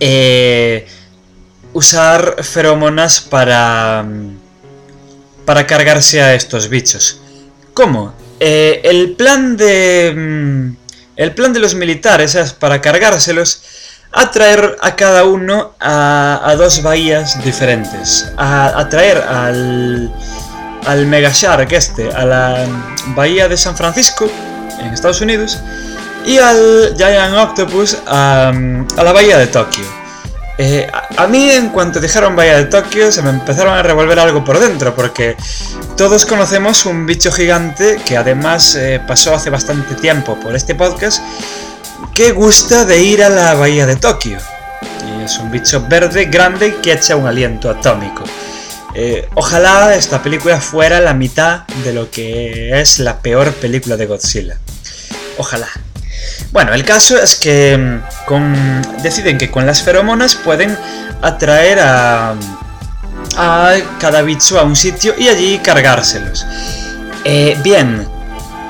eh, 0.00 0.86
usar 1.72 2.42
feromonas 2.42 3.20
para, 3.20 4.04
para 5.44 5.66
cargarse 5.66 6.22
a 6.22 6.34
estos 6.34 6.68
bichos. 6.68 7.20
¿Cómo? 7.72 8.14
el 8.40 9.14
plan 9.16 9.56
de 9.56 10.12
mm, 10.14 10.84
el 11.16 11.32
plan 11.32 11.52
de 11.52 11.60
los 11.60 11.74
militares 11.74 12.34
es, 12.34 12.52
para 12.52 12.80
cargárselos, 12.80 13.62
atraer 14.10 14.76
a 14.80 14.96
cada 14.96 15.24
uno 15.24 15.74
a, 15.78 16.54
dos 16.58 16.82
bahías 16.82 17.42
diferentes. 17.44 18.32
A, 18.36 18.80
atraer 18.80 19.18
al, 19.18 20.12
al 20.86 21.06
Mega 21.06 21.30
Shark 21.32 21.72
este, 21.72 22.10
a 22.10 22.24
la 22.24 22.66
bahía 23.14 23.48
de 23.48 23.56
San 23.56 23.76
Francisco, 23.76 24.30
en 24.80 24.86
Estados 24.92 25.20
Unidos, 25.20 25.58
y 26.26 26.38
al 26.38 26.94
Giant 26.96 27.34
Octopus 27.36 27.98
a, 28.06 28.52
la 28.96 29.12
bahía 29.12 29.38
de 29.38 29.46
Tokio. 29.46 29.84
Eh, 30.56 30.86
a, 31.16 31.26
mí, 31.26 31.50
en 31.50 31.70
cuanto 31.70 31.98
dijeron 31.98 32.36
Bahía 32.36 32.56
de 32.56 32.66
Tokio, 32.66 33.10
se 33.10 33.22
me 33.22 33.30
empezaron 33.30 33.74
a 33.74 33.82
revolver 33.82 34.20
algo 34.20 34.44
por 34.44 34.60
dentro, 34.60 34.94
porque 34.94 35.36
todos 35.96 36.24
conocemos 36.24 36.86
un 36.86 37.06
bicho 37.06 37.32
gigante 37.32 38.00
que 38.06 38.16
además 38.16 38.76
eh, 38.76 39.00
pasó 39.04 39.34
hace 39.34 39.50
bastante 39.50 39.96
tiempo 39.96 40.38
por 40.38 40.54
este 40.54 40.76
podcast, 40.76 41.20
que 42.14 42.30
gusta 42.30 42.84
de 42.84 43.02
ir 43.02 43.24
a 43.24 43.28
la 43.28 43.54
Bahía 43.54 43.84
de 43.84 43.96
Tokio. 43.96 44.38
Es 45.24 45.38
un 45.38 45.50
bicho 45.50 45.84
verde, 45.88 46.26
grande, 46.26 46.76
que 46.82 46.92
echa 46.92 47.16
un 47.16 47.26
aliento 47.26 47.68
atómico. 47.68 48.22
Eh, 48.94 49.28
ojalá 49.34 49.94
esta 49.94 50.22
película 50.22 50.60
fuera 50.60 51.00
la 51.00 51.14
mitad 51.14 51.66
de 51.84 51.92
lo 51.92 52.10
que 52.10 52.80
es 52.80 53.00
la 53.00 53.18
peor 53.20 53.52
película 53.54 53.96
de 53.96 54.06
Godzilla. 54.06 54.56
Ojalá. 55.36 55.68
Bueno, 56.52 56.72
el 56.72 56.84
caso 56.84 57.20
es 57.20 57.34
que 57.34 57.76
mm, 57.76 59.02
deciden 59.02 59.38
que 59.38 59.50
con 59.50 59.66
las 59.66 59.82
feromonas 59.82 60.36
pueden 60.36 60.78
atraer 61.22 61.80
a, 61.80 62.34
a 63.36 63.74
cada 63.98 64.22
bicho 64.22 64.58
a 64.58 64.62
un 64.62 64.76
sitio 64.76 65.14
y 65.18 65.28
allí 65.28 65.58
cargárselos. 65.58 66.46
Eh, 67.24 67.58
bien, 67.62 68.06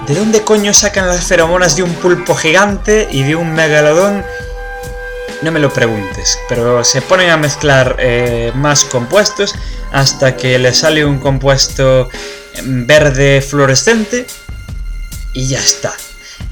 ¿de 0.06 0.14
dónde 0.14 0.42
coño 0.42 0.72
sacan 0.72 1.06
las 1.06 1.24
feromonas 1.24 1.76
de 1.76 1.82
un 1.82 1.92
pulpo 1.94 2.34
gigante 2.34 3.08
y 3.10 3.22
de 3.24 3.36
un 3.36 3.52
megalodón? 3.52 4.24
No 5.44 5.52
me 5.52 5.60
lo 5.60 5.70
preguntes, 5.70 6.38
pero 6.48 6.82
se 6.84 7.02
ponen 7.02 7.28
a 7.28 7.36
mezclar 7.36 7.96
eh, 7.98 8.50
más 8.54 8.82
compuestos 8.86 9.54
hasta 9.92 10.38
que 10.38 10.58
le 10.58 10.72
sale 10.72 11.04
un 11.04 11.18
compuesto 11.18 12.08
mm, 12.62 12.86
verde 12.86 13.42
fluorescente 13.42 14.26
y 15.34 15.46
ya 15.46 15.58
está. 15.58 15.92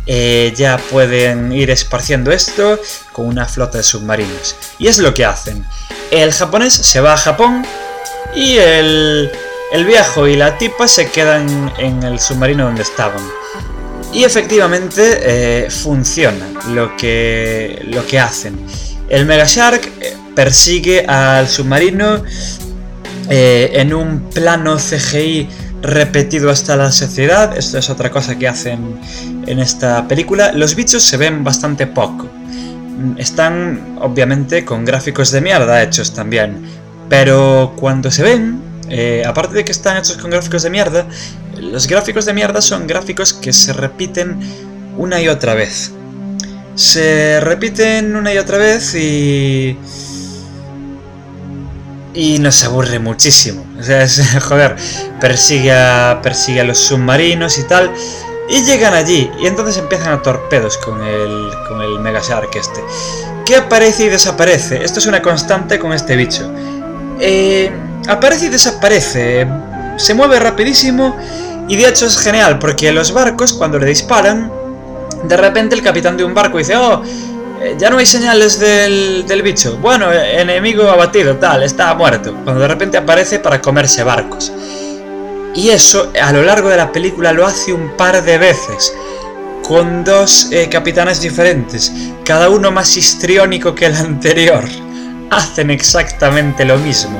Eh, 0.04 0.52
ya 0.54 0.76
pueden 0.76 1.52
ir 1.52 1.70
esparciendo 1.70 2.32
esto 2.32 2.78
con 3.14 3.28
una 3.28 3.46
flota 3.46 3.78
de 3.78 3.84
submarinos. 3.84 4.56
Y 4.78 4.88
es 4.88 4.98
lo 4.98 5.14
que 5.14 5.24
hacen. 5.24 5.64
El 6.10 6.30
japonés 6.30 6.74
se 6.74 7.00
va 7.00 7.14
a 7.14 7.16
Japón 7.16 7.64
y 8.34 8.58
el, 8.58 9.32
el 9.72 9.86
viejo 9.86 10.28
y 10.28 10.36
la 10.36 10.58
tipa 10.58 10.86
se 10.86 11.10
quedan 11.10 11.72
en 11.78 12.02
el 12.02 12.20
submarino 12.20 12.66
donde 12.66 12.82
estaban. 12.82 13.26
Y 14.12 14.24
efectivamente 14.24 15.64
eh, 15.64 15.70
funciona 15.70 16.46
lo 16.70 16.96
que, 16.96 17.80
lo 17.86 18.06
que 18.06 18.18
hacen. 18.18 18.58
El 19.08 19.26
Mega 19.26 19.44
Shark 19.46 19.90
eh, 20.00 20.16
persigue 20.34 21.04
al 21.06 21.48
submarino 21.48 22.22
en 23.30 23.94
un 23.94 24.28
plano 24.28 24.76
CGI 24.76 25.48
repetido 25.82 26.50
hasta 26.50 26.76
la 26.76 26.90
saciedad. 26.90 27.56
Esto 27.56 27.78
es 27.78 27.90
otra 27.90 28.10
cosa 28.10 28.38
que 28.38 28.48
hacen 28.48 28.98
en 29.46 29.58
esta 29.58 30.06
película. 30.08 30.52
Los 30.52 30.74
bichos 30.74 31.02
se 31.02 31.16
ven 31.16 31.44
bastante 31.44 31.86
poco. 31.86 32.28
Están, 33.16 33.98
obviamente, 34.00 34.64
con 34.64 34.84
gráficos 34.84 35.30
de 35.32 35.40
mierda 35.40 35.82
hechos 35.82 36.14
también. 36.14 36.62
Pero 37.08 37.74
cuando 37.76 38.10
se 38.10 38.22
ven, 38.22 38.62
eh, 38.88 39.22
aparte 39.26 39.54
de 39.54 39.64
que 39.64 39.72
están 39.72 39.96
hechos 39.96 40.16
con 40.16 40.30
gráficos 40.30 40.62
de 40.62 40.70
mierda, 40.70 41.06
los 41.70 41.86
gráficos 41.86 42.24
de 42.24 42.34
mierda 42.34 42.60
son 42.60 42.86
gráficos 42.86 43.32
que 43.32 43.52
se 43.52 43.72
repiten 43.72 44.38
una 44.98 45.20
y 45.20 45.28
otra 45.28 45.54
vez. 45.54 45.92
Se 46.74 47.40
repiten 47.40 48.16
una 48.16 48.32
y 48.32 48.38
otra 48.38 48.58
vez 48.58 48.94
y 48.94 49.76
y 52.14 52.38
nos 52.38 52.62
aburre 52.64 52.98
muchísimo. 52.98 53.64
O 53.78 53.82
sea, 53.82 54.02
es, 54.02 54.20
joder, 54.42 54.76
persigue 55.20 55.72
a, 55.72 56.20
persigue 56.22 56.60
a 56.60 56.64
los 56.64 56.78
submarinos 56.78 57.58
y 57.58 57.64
tal. 57.64 57.92
Y 58.48 58.64
llegan 58.64 58.92
allí 58.92 59.30
y 59.40 59.46
entonces 59.46 59.78
empiezan 59.78 60.12
a 60.12 60.20
torpedos 60.20 60.76
con 60.78 61.02
el, 61.02 61.50
con 61.68 61.80
el 61.80 61.98
Mega 62.00 62.20
Shark 62.20 62.50
este. 62.54 62.82
Que 63.46 63.56
aparece 63.56 64.04
y 64.04 64.08
desaparece. 64.08 64.84
Esto 64.84 64.98
es 64.98 65.06
una 65.06 65.22
constante 65.22 65.78
con 65.78 65.92
este 65.92 66.16
bicho. 66.16 66.52
Eh, 67.20 67.70
aparece 68.08 68.46
y 68.46 68.48
desaparece. 68.48 69.46
Se 69.96 70.14
mueve 70.14 70.38
rapidísimo 70.38 71.16
y 71.68 71.76
de 71.76 71.88
hecho 71.88 72.06
es 72.06 72.18
genial 72.18 72.58
porque 72.58 72.92
los 72.92 73.12
barcos 73.12 73.52
cuando 73.52 73.78
le 73.78 73.86
disparan, 73.86 74.50
de 75.24 75.36
repente 75.36 75.74
el 75.74 75.82
capitán 75.82 76.16
de 76.16 76.24
un 76.24 76.34
barco 76.34 76.58
dice, 76.58 76.76
oh, 76.76 77.02
eh, 77.62 77.76
ya 77.78 77.90
no 77.90 77.98
hay 77.98 78.06
señales 78.06 78.58
del, 78.58 79.42
bicho. 79.42 79.76
Bueno, 79.80 80.12
enemigo 80.12 80.88
abatido, 80.88 81.36
tal, 81.36 81.62
está 81.62 81.94
muerto. 81.94 82.34
Cuando 82.42 82.60
de 82.60 82.68
repente 82.68 82.98
aparece 82.98 83.38
para 83.38 83.60
comerse 83.60 84.02
barcos. 84.02 84.52
Y 85.54 85.68
eso 85.68 86.10
a 86.20 86.32
lo 86.32 86.42
largo 86.42 86.68
de 86.70 86.76
la 86.76 86.90
película 86.90 87.32
lo 87.32 87.46
hace 87.46 87.72
un 87.72 87.96
par 87.96 88.22
de 88.22 88.38
veces. 88.38 88.92
Con 89.62 90.02
dos 90.02 90.48
eh, 90.50 90.68
capitanes 90.68 91.20
diferentes. 91.20 91.92
Cada 92.24 92.48
uno 92.48 92.72
más 92.72 92.96
histriónico 92.96 93.74
que 93.74 93.86
el 93.86 93.94
anterior. 93.96 94.64
Hacen 95.30 95.70
exactamente 95.70 96.64
lo 96.64 96.76
mismo. 96.78 97.16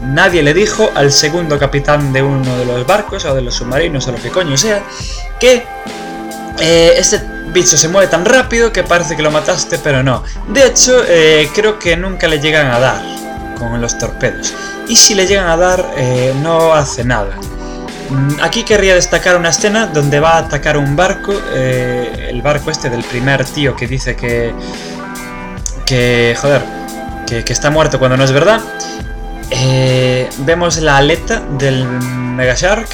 Nadie 0.00 0.42
le 0.42 0.54
dijo 0.54 0.90
al 0.94 1.10
segundo 1.10 1.58
capitán 1.58 2.12
de 2.12 2.22
uno 2.22 2.56
de 2.56 2.64
los 2.64 2.86
barcos 2.86 3.24
o 3.24 3.34
de 3.34 3.42
los 3.42 3.54
submarinos 3.54 4.06
o 4.06 4.12
lo 4.12 4.18
que 4.18 4.30
coño 4.30 4.56
sea 4.56 4.82
que 5.40 5.64
eh, 6.60 6.94
este 6.96 7.20
bicho 7.52 7.76
se 7.76 7.88
mueve 7.88 8.08
tan 8.08 8.24
rápido 8.24 8.72
que 8.72 8.82
parece 8.84 9.16
que 9.16 9.22
lo 9.22 9.30
mataste, 9.30 9.78
pero 9.78 10.02
no. 10.02 10.22
De 10.48 10.66
hecho, 10.66 11.02
eh, 11.06 11.48
creo 11.54 11.78
que 11.78 11.96
nunca 11.96 12.28
le 12.28 12.40
llegan 12.40 12.70
a 12.70 12.78
dar 12.78 13.02
con 13.58 13.80
los 13.80 13.98
torpedos. 13.98 14.54
Y 14.88 14.96
si 14.96 15.14
le 15.14 15.26
llegan 15.26 15.48
a 15.48 15.56
dar, 15.56 15.92
eh, 15.96 16.32
no 16.42 16.72
hace 16.72 17.04
nada. 17.04 17.36
Mm, 18.10 18.40
aquí 18.40 18.64
querría 18.64 18.94
destacar 18.94 19.36
una 19.36 19.50
escena 19.50 19.86
donde 19.86 20.20
va 20.20 20.32
a 20.32 20.38
atacar 20.38 20.76
un 20.76 20.96
barco, 20.96 21.34
eh, 21.52 22.28
el 22.30 22.40
barco 22.42 22.70
este 22.70 22.88
del 22.88 23.04
primer 23.04 23.44
tío 23.44 23.76
que 23.76 23.86
dice 23.86 24.16
que... 24.16 24.54
que... 25.84 26.36
joder, 26.40 26.62
que, 27.26 27.44
que 27.44 27.52
está 27.52 27.70
muerto 27.70 27.98
cuando 27.98 28.16
no 28.16 28.24
es 28.24 28.32
verdad. 28.32 28.60
Vemos 30.38 30.78
la 30.78 30.98
aleta 30.98 31.42
del 31.58 31.86
Mega 31.86 32.54
Shark 32.54 32.88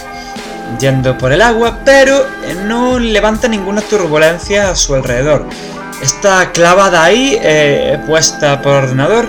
yendo 0.79 1.17
por 1.19 1.33
el 1.33 1.43
agua, 1.43 1.81
pero 1.85 2.27
no 2.67 2.99
levanta 2.99 3.49
ninguna 3.49 3.81
turbulencia 3.83 4.71
a 4.71 4.77
su 4.77 4.95
alrededor. 4.95 5.47
Está 6.03 6.53
clavada 6.53 7.05
ahí, 7.05 7.39
eh, 7.41 7.99
puesta 8.07 8.61
por 8.61 8.73
ordenador, 8.75 9.29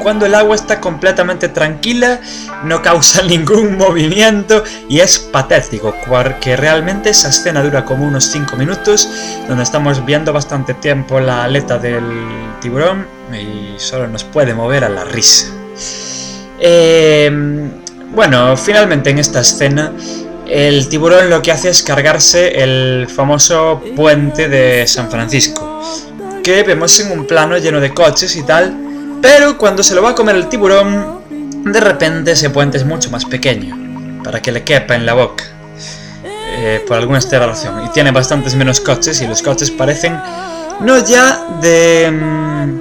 cuando 0.00 0.26
el 0.26 0.34
agua 0.34 0.54
está 0.54 0.80
completamente 0.80 1.48
tranquila, 1.48 2.20
no 2.64 2.82
causa 2.82 3.22
ningún 3.26 3.76
movimiento 3.76 4.64
y 4.88 5.00
es 5.00 5.18
patético, 5.18 5.94
porque 6.08 6.56
realmente 6.56 7.10
esa 7.10 7.28
escena 7.28 7.62
dura 7.62 7.84
como 7.84 8.04
unos 8.04 8.24
5 8.24 8.56
minutos, 8.56 9.08
donde 9.46 9.62
estamos 9.62 10.04
viendo 10.04 10.32
bastante 10.32 10.74
tiempo 10.74 11.20
la 11.20 11.44
aleta 11.44 11.78
del 11.78 12.04
tiburón 12.60 13.06
y 13.32 13.78
solo 13.78 14.08
nos 14.08 14.24
puede 14.24 14.54
mover 14.54 14.84
a 14.84 14.88
la 14.88 15.04
risa. 15.04 15.46
Eh, 16.60 17.30
bueno, 18.12 18.56
finalmente 18.56 19.10
en 19.10 19.18
esta 19.18 19.40
escena 19.40 19.92
el 20.46 20.88
tiburón 20.88 21.30
lo 21.30 21.40
que 21.42 21.52
hace 21.52 21.70
es 21.70 21.82
cargarse 21.82 22.62
el 22.62 23.06
famoso 23.08 23.80
puente 23.94 24.48
de 24.48 24.86
San 24.86 25.08
Francisco, 25.08 25.80
que 26.42 26.64
vemos 26.64 26.98
en 27.00 27.18
un 27.18 27.26
plano 27.26 27.56
lleno 27.56 27.80
de 27.80 27.94
coches 27.94 28.34
y 28.36 28.42
tal, 28.42 28.76
Pero 29.22 29.58
cuando 29.58 29.82
se 29.82 29.94
lo 29.94 30.02
va 30.02 30.10
a 30.10 30.14
comer 30.14 30.34
el 30.34 30.48
tiburón, 30.48 31.20
de 31.64 31.80
repente 31.80 32.32
ese 32.32 32.50
puente 32.50 32.78
es 32.78 32.84
mucho 32.84 33.10
más 33.10 33.26
pequeño, 33.26 34.22
para 34.24 34.40
que 34.40 34.50
le 34.50 34.64
quepa 34.64 34.96
en 34.96 35.04
la 35.04 35.12
boca. 35.12 35.44
Eh, 36.62 36.82
por 36.86 36.96
alguna 36.96 37.18
extraña 37.18 37.46
razón. 37.46 37.84
Y 37.84 37.90
tiene 37.90 38.10
bastantes 38.10 38.54
menos 38.54 38.80
coches 38.80 39.20
y 39.20 39.26
los 39.26 39.42
coches 39.42 39.70
parecen 39.70 40.18
no 40.80 40.98
ya 40.98 41.46
de... 41.60 42.10
Mm, 42.10 42.80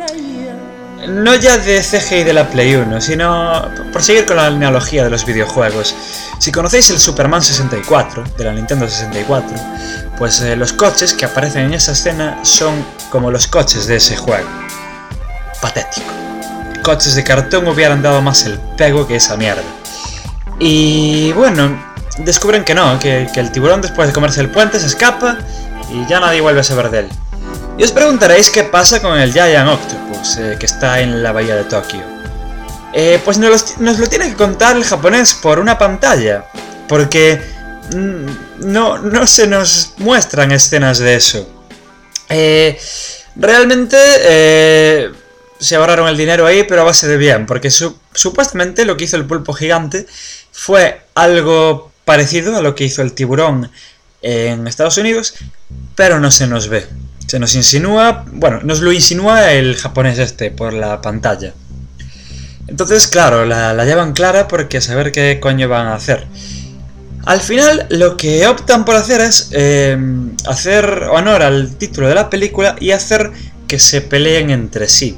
no 1.09 1.35
ya 1.35 1.57
de 1.57 1.81
CGI 1.81 2.23
de 2.23 2.33
la 2.33 2.49
Play 2.49 2.75
1, 2.75 3.01
sino 3.01 3.69
por 3.91 4.01
seguir 4.03 4.25
con 4.25 4.37
la 4.37 4.47
analogía 4.47 5.03
de 5.03 5.09
los 5.09 5.25
videojuegos. 5.25 5.95
Si 6.39 6.51
conocéis 6.51 6.89
el 6.91 6.99
Superman 6.99 7.41
64 7.41 8.23
de 8.37 8.43
la 8.43 8.53
Nintendo 8.53 8.87
64, 8.87 9.57
pues 10.17 10.41
eh, 10.41 10.55
los 10.55 10.73
coches 10.73 11.13
que 11.13 11.25
aparecen 11.25 11.65
en 11.65 11.73
esa 11.73 11.93
escena 11.93 12.39
son 12.43 12.85
como 13.09 13.31
los 13.31 13.47
coches 13.47 13.87
de 13.87 13.97
ese 13.97 14.15
juego. 14.15 14.47
Patético. 15.61 16.07
Coches 16.83 17.15
de 17.15 17.23
cartón 17.23 17.67
hubieran 17.67 18.01
dado 18.01 18.21
más 18.21 18.45
el 18.45 18.59
pego 18.77 19.07
que 19.07 19.15
esa 19.15 19.35
mierda. 19.35 19.63
Y 20.59 21.31
bueno, 21.33 21.77
descubren 22.19 22.63
que 22.63 22.75
no, 22.75 22.99
que, 22.99 23.29
el 23.33 23.51
tiburón 23.51 23.81
después 23.81 24.07
de 24.07 24.13
comerse 24.13 24.41
el 24.41 24.49
puente 24.49 24.79
se 24.79 24.87
escapa 24.87 25.37
y 25.91 26.05
ya 26.07 26.19
nadie 26.19 26.41
vuelve 26.41 26.61
a 26.61 26.63
saber 26.63 26.89
de 26.89 26.99
él. 26.99 27.09
Y 27.77 27.83
os 27.83 27.91
preguntaréis 27.91 28.49
qué 28.49 28.63
pasa 28.63 29.01
con 29.01 29.17
el 29.17 29.31
Giant 29.31 29.69
Octopus, 29.69 30.08
eh, 30.37 30.57
que 30.59 30.65
está 30.65 30.99
en 30.99 31.23
la 31.23 31.31
bahía 31.31 31.55
de 31.55 31.63
Tokio. 31.63 32.01
Eh, 32.93 33.21
pues 33.23 33.37
nos, 33.37 33.77
lo 33.79 34.09
tiene 34.09 34.29
que 34.29 34.35
contar 34.35 34.75
el 34.75 34.83
japonés 34.83 35.33
por 35.33 35.59
una 35.59 35.77
pantalla, 35.77 36.45
porque 36.87 37.39
mm, 37.95 38.71
no, 38.71 38.97
no 38.97 39.27
se 39.27 39.47
nos 39.47 39.93
muestran 39.97 40.51
escenas 40.51 40.99
de 40.99 41.15
eso. 41.15 41.47
Eh, 42.29 42.79
realmente 43.35 43.97
se 45.59 45.75
ahorraron 45.75 46.07
el 46.07 46.17
dinero 46.17 46.45
ahí, 46.45 46.63
pero 46.63 46.81
a 46.81 46.85
base 46.85 47.07
de 47.07 47.17
bien, 47.17 47.45
porque 47.45 47.71
supuestamente 47.71 48.85
lo 48.85 48.97
que 48.97 49.05
hizo 49.05 49.17
el 49.17 49.25
pulpo 49.25 49.53
gigante 49.53 50.05
fue 50.51 51.01
algo 51.15 51.91
parecido 52.05 52.57
a 52.57 52.61
lo 52.61 52.75
que 52.75 52.85
hizo 52.85 53.01
el 53.01 53.13
tiburón 53.13 53.71
en 54.21 54.67
Estados 54.67 54.97
Unidos, 54.97 55.35
pero 55.95 56.19
no 56.19 56.31
se 56.31 56.47
nos 56.47 56.67
ve. 56.67 56.87
Se 57.29 57.37
nos 57.37 57.53
insinúa, 57.53 58.25
bueno, 58.31 58.61
nos 58.63 58.79
lo 58.79 58.91
insinúa 58.91 59.53
el 59.53 59.75
japonés 59.75 60.17
este 60.17 60.49
por 60.49 60.73
la 60.73 60.99
pantalla. 60.99 61.53
Entonces, 62.67 63.05
claro, 63.05 63.45
la, 63.45 63.85
llevan 63.85 64.13
clara 64.13 64.47
porque 64.47 64.77
a 64.77 64.81
saber 64.81 65.11
qué 65.11 65.39
coño 65.39 65.69
van 65.69 65.85
a 65.85 65.93
hacer. 65.93 66.25
Al 67.27 67.39
final, 67.39 67.85
lo 67.91 68.17
que 68.17 68.47
optan 68.47 68.83
por 68.83 68.95
hacer 68.95 69.21
es 69.21 69.49
em, 69.51 70.31
hacer 70.47 71.03
honor 71.11 71.43
al 71.43 71.75
título 71.75 72.07
de 72.07 72.15
la 72.15 72.31
película 72.31 72.75
y 72.79 72.89
hacer 72.89 73.29
que 73.67 73.77
se 73.77 74.01
peleen 74.01 74.49
entre 74.49 74.89
sí. 74.89 75.15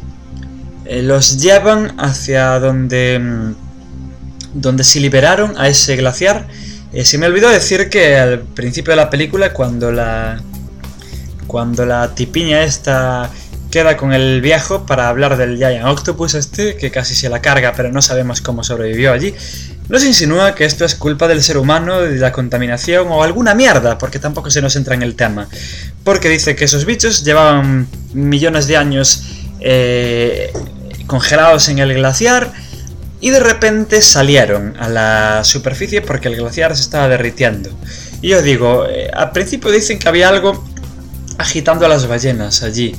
Eh, 0.83 1.03
los 1.03 1.39
llevan 1.39 1.95
hacia 1.97 2.59
donde, 2.59 3.13
em, 3.13 3.55
donde 4.53 4.83
se 4.83 4.99
liberaron 4.99 5.57
a 5.57 5.69
ese 5.69 5.95
glaciar 5.95 6.45
eh, 6.93 7.05
se 7.05 7.17
me 7.17 7.25
olvidó 7.25 7.49
decir 7.49 7.89
que 7.89 8.17
al 8.17 8.39
principio 8.39 8.91
de 8.91 8.97
la 8.97 9.09
película, 9.09 9.53
cuando 9.53 9.91
la. 9.91 10.41
Cuando 11.51 11.85
la 11.85 12.15
tipiña 12.15 12.63
esta 12.63 13.29
queda 13.69 13.97
con 13.97 14.13
el 14.13 14.39
viejo 14.39 14.85
para 14.85 15.09
hablar 15.09 15.35
del 15.35 15.57
Giant 15.57 15.85
Octopus 15.85 16.35
este, 16.35 16.77
que 16.77 16.91
casi 16.91 17.13
se 17.13 17.27
la 17.27 17.41
carga, 17.41 17.73
pero 17.75 17.91
no 17.91 18.01
sabemos 18.01 18.39
cómo 18.39 18.63
sobrevivió 18.63 19.11
allí, 19.11 19.35
nos 19.89 20.05
insinúa 20.05 20.55
que 20.55 20.63
esto 20.63 20.85
es 20.85 20.95
culpa 20.95 21.27
del 21.27 21.43
ser 21.43 21.57
humano, 21.57 21.99
de 21.99 22.15
la 22.15 22.31
contaminación 22.31 23.07
o 23.09 23.21
alguna 23.21 23.53
mierda, 23.53 23.97
porque 23.97 24.17
tampoco 24.17 24.49
se 24.49 24.61
nos 24.61 24.77
entra 24.77 24.95
en 24.95 25.03
el 25.03 25.15
tema. 25.15 25.49
Porque 26.05 26.29
dice 26.29 26.55
que 26.55 26.63
esos 26.63 26.85
bichos 26.85 27.25
llevaban 27.25 27.85
millones 28.13 28.67
de 28.67 28.77
años 28.77 29.23
eh, 29.59 30.53
congelados 31.05 31.67
en 31.67 31.79
el 31.79 31.93
glaciar 31.93 32.53
y 33.19 33.31
de 33.31 33.41
repente 33.41 34.01
salieron 34.01 34.77
a 34.79 34.87
la 34.87 35.43
superficie 35.43 36.01
porque 36.01 36.29
el 36.29 36.37
glaciar 36.37 36.77
se 36.77 36.83
estaba 36.83 37.09
derritiendo. 37.09 37.69
Y 38.21 38.29
yo 38.29 38.41
digo, 38.41 38.85
eh, 38.87 39.11
al 39.13 39.31
principio 39.31 39.69
dicen 39.69 39.99
que 39.99 40.07
había 40.07 40.29
algo 40.29 40.70
agitando 41.41 41.85
a 41.85 41.89
las 41.89 42.07
ballenas 42.07 42.63
allí, 42.63 42.95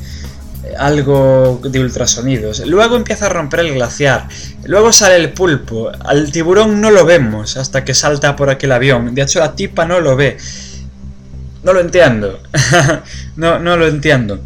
eh, 0.65 0.75
algo 0.79 1.61
de 1.63 1.81
ultrasonidos. 1.81 2.61
Luego 2.67 2.97
empieza 2.97 3.27
a 3.27 3.29
romper 3.31 3.61
el 3.61 3.75
glaciar, 3.75 4.29
luego 4.65 4.93
sale 4.93 5.17
el 5.17 5.33
pulpo, 5.33 5.91
al 6.05 6.31
tiburón 6.31 6.81
no 6.81 6.91
lo 6.91 7.05
vemos 7.05 7.57
hasta 7.57 7.85
que 7.85 7.95
salta 7.95 8.37
por 8.37 8.51
aquel 8.51 8.73
avión, 8.73 9.15
de 9.15 9.23
hecho 9.23 9.39
la 9.39 9.55
tipa 9.55 9.87
no 9.87 10.01
lo 10.01 10.17
ve. 10.17 10.37
No 11.63 11.73
lo 11.73 11.81
entiendo, 11.81 12.41
no, 13.37 13.59
no 13.59 13.77
lo 13.77 13.87
entiendo. 13.87 14.41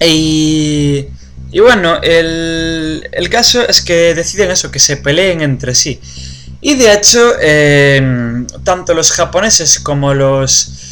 Y... 0.00 1.06
Y 1.52 1.60
bueno, 1.60 2.00
el, 2.02 3.28
caso 3.30 3.66
es 3.66 3.80
que 3.80 4.14
deciden 4.14 4.50
eso, 4.50 4.70
que 4.70 4.78
se 4.78 4.96
peleen 4.96 5.40
entre 5.40 5.74
sí. 5.74 6.00
Y 6.60 6.74
de 6.74 6.92
hecho, 6.92 7.32
eh, 7.40 8.44
tanto 8.64 8.92
los 8.92 9.12
japoneses 9.12 9.78
como 9.78 10.12
los 10.12 10.85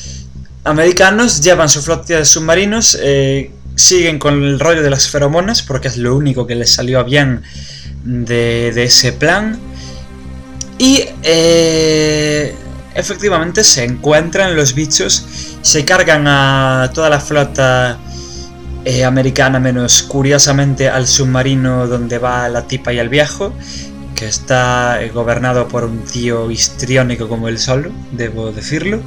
americanos 0.64 1.42
llevan 1.42 1.68
su 1.68 1.82
flotilla 1.82 2.18
de 2.18 2.24
submarinos, 2.24 2.98
eh, 3.00 3.50
siguen 3.76 4.18
con 4.18 4.42
el 4.42 4.58
rollo 4.58 4.82
de 4.82 4.90
las 4.90 5.08
feromonas, 5.08 5.62
porque 5.62 5.88
es 5.88 5.98
lo 5.98 6.16
único 6.16 6.46
que 6.46 6.54
les 6.54 6.72
salió 6.72 7.04
bien 7.04 7.42
de, 8.04 8.68
ese 8.82 9.12
plan. 9.12 9.58
Y 10.78 11.04
eh, 11.22 12.54
efectivamente 12.94 13.62
se 13.62 13.84
encuentran 13.84 14.56
los 14.56 14.74
bichos, 14.74 15.24
se 15.62 15.84
cargan 15.84 16.26
a 16.26 16.90
toda 16.94 17.10
la 17.10 17.20
flota 17.20 17.98
eh, 18.84 19.04
americana, 19.04 19.60
menos 19.60 20.02
curiosamente 20.02 20.88
al 20.88 21.06
submarino 21.06 21.86
donde 21.86 22.18
va 22.18 22.48
la 22.48 22.66
tipa 22.66 22.92
y 22.92 22.98
el 22.98 23.08
viejo, 23.08 23.52
que 24.14 24.26
está 24.26 24.98
gobernado 25.12 25.68
por 25.68 25.84
un 25.84 26.04
tío 26.04 26.50
histriónico 26.50 27.28
como 27.28 27.48
él 27.48 27.58
solo, 27.58 27.90
debo 28.12 28.52
decirlo. 28.52 29.02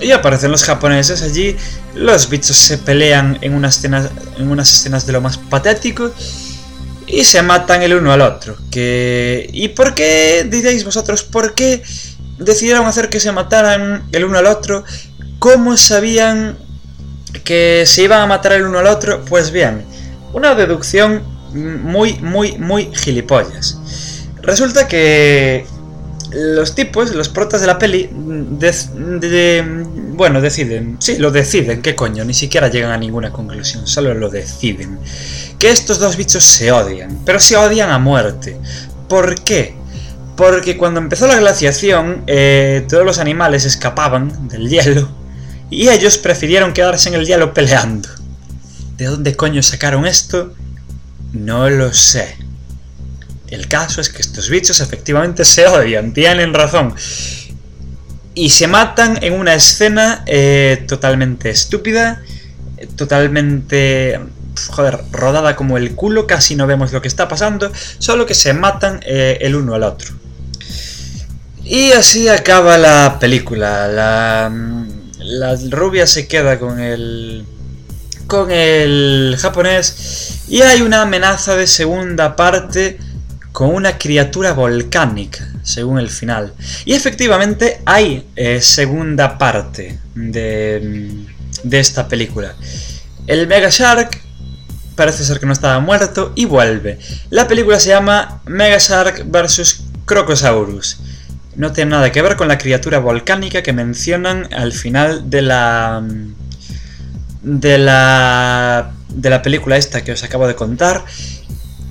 Y 0.00 0.12
aparecen 0.12 0.50
los 0.50 0.64
japoneses 0.64 1.22
allí, 1.22 1.56
los 1.94 2.28
bichos 2.28 2.56
se 2.56 2.78
pelean 2.78 3.38
en 3.40 3.54
unas 3.54 3.76
escenas, 3.76 4.10
en 4.36 4.50
unas 4.50 4.72
escenas 4.72 5.06
de 5.06 5.12
lo 5.12 5.20
más 5.20 5.38
patético 5.38 6.12
y 7.06 7.24
se 7.24 7.42
matan 7.42 7.82
el 7.82 7.94
uno 7.94 8.12
al 8.12 8.20
otro. 8.20 8.56
Que... 8.70 9.48
¿Y 9.52 9.68
por 9.68 9.94
qué, 9.94 10.46
diréis 10.48 10.84
vosotros, 10.84 11.24
por 11.24 11.54
qué 11.54 11.82
decidieron 12.38 12.86
hacer 12.86 13.08
que 13.08 13.18
se 13.18 13.32
mataran 13.32 14.04
el 14.12 14.24
uno 14.24 14.38
al 14.38 14.46
otro? 14.46 14.84
¿Cómo 15.38 15.76
sabían 15.76 16.56
que 17.44 17.84
se 17.86 18.02
iban 18.02 18.20
a 18.20 18.26
matar 18.26 18.52
el 18.52 18.64
uno 18.64 18.78
al 18.78 18.86
otro, 18.86 19.24
pues 19.24 19.50
bien, 19.50 19.84
una 20.32 20.54
deducción 20.54 21.22
muy, 21.52 22.14
muy, 22.18 22.58
muy 22.58 22.90
gilipollas. 22.94 23.78
Resulta 24.42 24.88
que 24.88 25.66
los 26.32 26.74
tipos, 26.74 27.14
los 27.14 27.28
protas 27.28 27.60
de 27.60 27.66
la 27.66 27.78
peli, 27.78 28.10
bueno, 30.12 30.40
deciden, 30.40 30.96
sí, 31.00 31.16
lo 31.18 31.30
deciden, 31.30 31.80
qué 31.80 31.94
coño, 31.94 32.24
ni 32.24 32.34
siquiera 32.34 32.68
llegan 32.68 32.90
a 32.90 32.96
ninguna 32.96 33.32
conclusión, 33.32 33.86
solo 33.86 34.14
lo 34.14 34.28
deciden. 34.28 34.98
Que 35.58 35.70
estos 35.70 35.98
dos 35.98 36.16
bichos 36.16 36.44
se 36.44 36.70
odian, 36.72 37.20
pero 37.24 37.40
se 37.40 37.56
odian 37.56 37.90
a 37.90 37.98
muerte. 37.98 38.58
¿Por 39.08 39.42
qué? 39.42 39.74
Porque 40.36 40.76
cuando 40.76 41.00
empezó 41.00 41.26
la 41.26 41.38
glaciación, 41.38 42.24
eh, 42.26 42.84
todos 42.88 43.04
los 43.04 43.18
animales 43.18 43.64
escapaban 43.64 44.48
del 44.48 44.68
hielo 44.68 45.08
y 45.70 45.88
ellos 45.88 46.18
prefirieron 46.18 46.72
quedarse 46.72 47.08
en 47.08 47.16
el 47.16 47.26
hielo 47.26 47.54
peleando. 47.54 48.08
¿De 48.96 49.06
dónde 49.06 49.36
coño 49.36 49.62
sacaron 49.62 50.06
esto? 50.06 50.54
No 51.32 51.68
lo 51.70 51.92
sé. 51.92 52.36
El 53.50 53.66
caso 53.68 54.00
es 54.00 54.08
que 54.08 54.20
estos 54.20 54.50
bichos 54.50 54.80
efectivamente 54.80 55.44
se 55.44 55.66
odian, 55.66 56.12
tienen 56.12 56.52
razón. 56.52 56.94
Y 58.34 58.50
se 58.50 58.66
matan 58.68 59.18
en 59.22 59.32
una 59.32 59.54
escena 59.54 60.22
eh, 60.26 60.84
totalmente 60.86 61.50
estúpida, 61.50 62.22
totalmente, 62.96 64.20
joder, 64.70 65.00
rodada 65.10 65.56
como 65.56 65.76
el 65.76 65.94
culo, 65.94 66.26
casi 66.26 66.54
no 66.54 66.66
vemos 66.66 66.92
lo 66.92 67.02
que 67.02 67.08
está 67.08 67.26
pasando, 67.26 67.72
solo 67.98 68.26
que 68.26 68.34
se 68.34 68.52
matan 68.52 69.00
eh, 69.04 69.38
el 69.40 69.56
uno 69.56 69.74
al 69.74 69.82
otro. 69.82 70.14
Y 71.64 71.92
así 71.92 72.28
acaba 72.28 72.78
la 72.78 73.18
película. 73.18 73.88
La, 73.88 74.52
la 75.18 75.58
rubia 75.70 76.06
se 76.06 76.28
queda 76.28 76.58
con 76.58 76.80
el 76.80 77.44
con 78.26 78.50
el 78.50 79.36
japonés 79.40 80.42
y 80.48 80.60
hay 80.60 80.82
una 80.82 81.00
amenaza 81.00 81.56
de 81.56 81.66
segunda 81.66 82.36
parte 82.36 82.98
con 83.58 83.74
una 83.74 83.98
criatura 83.98 84.52
volcánica, 84.52 85.44
según 85.64 85.98
el 85.98 86.10
final. 86.10 86.54
Y 86.84 86.92
efectivamente 86.92 87.80
hay 87.86 88.24
eh, 88.36 88.60
segunda 88.60 89.36
parte 89.36 89.98
de, 90.14 91.24
de 91.64 91.80
esta 91.80 92.06
película. 92.06 92.54
El 93.26 93.48
Mega 93.48 93.68
Shark 93.68 94.16
parece 94.94 95.24
ser 95.24 95.40
que 95.40 95.46
no 95.46 95.52
estaba 95.52 95.80
muerto 95.80 96.32
y 96.36 96.44
vuelve. 96.44 97.00
La 97.30 97.48
película 97.48 97.80
se 97.80 97.88
llama 97.88 98.42
Mega 98.46 98.78
Shark 98.78 99.24
vs. 99.26 99.82
Crocosaurus 100.04 101.00
no 101.56 101.72
tiene 101.72 101.90
nada 101.90 102.12
que 102.12 102.22
ver 102.22 102.36
con 102.36 102.46
la 102.46 102.58
criatura 102.58 103.00
volcánica 103.00 103.64
que 103.64 103.72
mencionan 103.72 104.46
al 104.54 104.70
final 104.70 105.30
de 105.30 105.42
la 105.42 106.04
de 107.42 107.78
la 107.78 108.92
de 109.08 109.30
la 109.30 109.42
película 109.42 109.76
esta 109.76 110.04
que 110.04 110.12
os 110.12 110.22
acabo 110.22 110.46
de 110.46 110.54
contar 110.54 111.04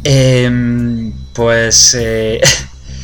Em, 0.10 0.77
pues... 1.38 1.96
Eh, 1.98 2.42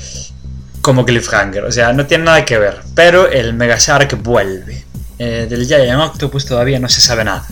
como 0.81 1.05
cliffhanger, 1.05 1.63
o 1.63 1.71
sea, 1.71 1.93
no 1.93 2.05
tiene 2.07 2.25
nada 2.25 2.43
que 2.43 2.57
ver. 2.57 2.81
Pero 2.93 3.31
el 3.31 3.53
Mega 3.53 3.77
Shark 3.77 4.21
vuelve. 4.21 4.83
Eh, 5.19 5.47
del 5.49 5.65
Giant 5.65 6.01
Octopus 6.01 6.45
todavía 6.45 6.79
no 6.79 6.89
se 6.89 6.99
sabe 6.99 7.23
nada. 7.23 7.47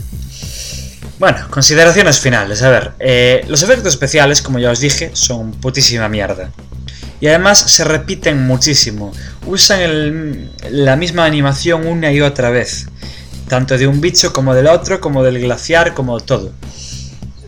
Bueno, 1.19 1.47
consideraciones 1.49 2.19
finales. 2.19 2.63
A 2.63 2.69
ver, 2.69 2.91
eh, 2.99 3.45
los 3.47 3.61
efectos 3.61 3.93
especiales, 3.93 4.41
como 4.41 4.59
ya 4.59 4.71
os 4.71 4.79
dije, 4.79 5.11
son 5.13 5.51
putísima 5.51 6.09
mierda. 6.09 6.51
Y 7.21 7.27
además 7.27 7.59
se 7.59 7.83
repiten 7.83 8.45
muchísimo. 8.45 9.13
Usan 9.45 10.49
la 10.71 10.95
misma 10.95 11.25
animación 11.25 11.85
una 11.85 12.11
y 12.11 12.19
otra 12.21 12.49
vez. 12.49 12.87
Tanto 13.47 13.77
de 13.77 13.87
un 13.87 14.01
bicho 14.01 14.33
como 14.33 14.55
del 14.55 14.67
otro, 14.67 14.99
como 14.99 15.23
del 15.23 15.39
glaciar, 15.39 15.93
como 15.93 16.19
todo. 16.19 16.51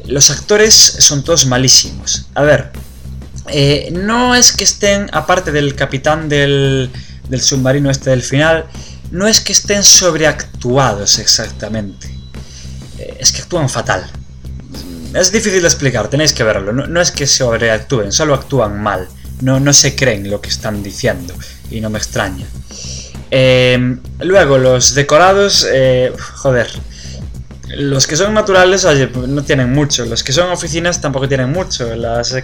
Los 0.05 0.29
actores 0.29 0.75
son 0.75 1.23
todos 1.23 1.45
malísimos. 1.47 2.27
A 2.35 2.43
ver, 2.43 2.71
eh, 3.47 3.89
no 3.91 4.36
es 4.36 4.51
que 4.51 4.63
estén, 4.63 5.10
aparte 5.12 5.51
del 5.51 5.75
capitán 5.75 6.29
del, 6.29 6.89
del 7.27 7.41
submarino 7.41 7.89
este 7.89 8.10
del 8.10 8.23
final, 8.23 8.65
no 9.12 9.27
es 9.27 9.41
que 9.41 9.51
estén 9.51 9.84
sobreactuados 9.84 11.19
exactamente. 11.19 12.08
Eh, 12.99 13.17
es 13.19 13.32
que 13.32 13.41
actúan 13.41 13.69
fatal. 13.69 14.10
Es 15.13 15.32
difícil 15.32 15.62
de 15.62 15.67
explicar, 15.67 16.08
tenéis 16.08 16.34
que 16.34 16.43
verlo. 16.43 16.71
No, 16.73 17.01
es 17.01 17.12
que 17.12 17.27
sobreactúen, 17.27 18.12
solo 18.12 18.34
actúan 18.34 18.82
mal. 18.82 19.08
No, 19.41 19.60
no 19.60 19.73
se 19.73 19.95
creen 19.95 20.29
lo 20.29 20.41
que 20.41 20.49
están 20.49 20.82
diciendo. 20.82 21.34
Y 21.69 21.82
no 21.82 21.89
me 21.89 21.99
extraña. 21.99 22.47
Eh, 23.29 23.97
luego, 24.21 24.58
los 24.58 24.95
decorados, 24.95 25.67
joder. 26.36 26.67
Los 27.75 28.08
que 28.08 28.15
son 28.15 28.34
naturales, 28.34 28.86
oye, 28.86 29.10
no 29.27 29.43
tienen 29.43 29.71
mucho. 29.71 30.06
Los 30.06 30.23
que 30.23 30.32
son 30.32 30.49
oficinas 30.51 31.01
tampoco 31.01 31.27
tienen 31.27 31.51
mucho. 31.51 31.95
Las 31.95 32.36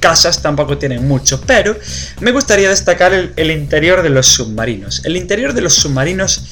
casas 0.00 0.42
tampoco 0.42 0.78
tienen 0.78 1.06
mucho, 1.06 1.40
pero 1.40 1.76
me 2.20 2.32
gustaría 2.32 2.68
destacar 2.68 3.12
el, 3.12 3.50
interior 3.50 4.02
de 4.02 4.10
los 4.10 4.26
submarinos. 4.26 5.04
El 5.04 5.16
interior 5.16 5.52
de 5.52 5.62
los 5.62 5.74
submarinos 5.74 6.42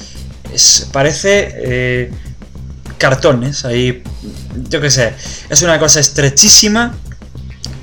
parece 0.92 1.52
eh, 1.57 2.11
cartones, 2.98 3.64
ahí, 3.64 4.02
yo 4.68 4.80
qué 4.80 4.90
sé, 4.90 5.12
es 5.48 5.62
una 5.62 5.78
cosa 5.78 6.00
estrechísima, 6.00 6.94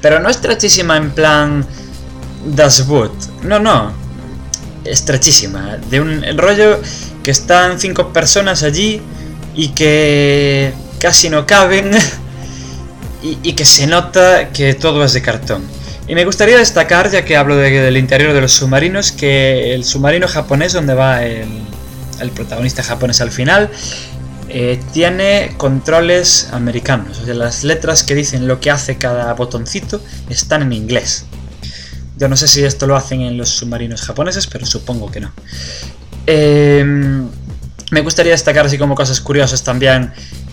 pero 0.01 0.19
no 0.19 0.29
estrechísima 0.29 0.97
en 0.97 1.11
plan 1.11 1.65
Das 2.45 2.87
Boot, 2.87 3.43
no, 3.43 3.59
no, 3.59 3.93
estrechísima, 4.83 5.77
de 5.89 6.01
un 6.01 6.23
rollo 6.37 6.79
que 7.23 7.31
están 7.31 7.79
cinco 7.79 8.11
personas 8.11 8.63
allí 8.63 9.01
y 9.53 9.69
que 9.69 10.73
casi 10.99 11.29
no 11.29 11.45
caben 11.45 11.91
y, 13.21 13.53
que 13.53 13.65
se 13.65 13.87
nota 13.87 14.49
que 14.49 14.73
todo 14.73 15.03
es 15.03 15.13
de 15.13 15.21
cartón. 15.21 15.63
Y 16.07 16.15
me 16.15 16.25
gustaría 16.25 16.57
destacar, 16.57 17.09
ya 17.11 17.23
que 17.23 17.37
hablo 17.37 17.55
del 17.55 17.95
interior 17.97 18.33
de 18.33 18.41
los 18.41 18.53
submarinos, 18.53 19.11
que 19.11 19.73
el 19.73 19.85
submarino 19.85 20.27
japonés 20.27 20.73
donde 20.73 20.93
va 20.93 21.23
el, 21.23 22.31
protagonista 22.35 22.83
japonés 22.83 23.21
al 23.21 23.31
final, 23.31 23.69
eh, 24.49 24.79
tiene 24.91 25.53
controles 25.57 26.49
americanos. 26.51 27.19
O 27.19 27.25
sea, 27.25 27.33
las 27.33 27.63
letras 27.63 28.03
que 28.03 28.15
dicen 28.15 28.47
lo 28.47 28.59
que 28.59 28.71
hace 28.71 28.97
cada 28.97 29.33
botoncito 29.33 30.01
están 30.29 30.63
en 30.63 30.73
inglés. 30.73 31.25
Yo 32.17 32.27
no 32.27 32.35
sé 32.35 32.47
si 32.47 32.63
esto 32.63 32.87
lo 32.87 32.95
hacen 32.95 33.21
en 33.21 33.37
los 33.37 33.49
submarinos 33.49 34.01
japoneses, 34.01 34.47
pero 34.47 34.65
supongo 34.65 35.09
que 35.09 35.21
no. 35.21 35.31
Em, 36.27 37.27
me 37.91 38.01
gustaría 38.01 38.33
destacar 38.33 38.65
así 38.65 38.77
como 38.77 38.95
cosas 38.95 39.21
curiosas 39.21 39.63
también 39.63 40.11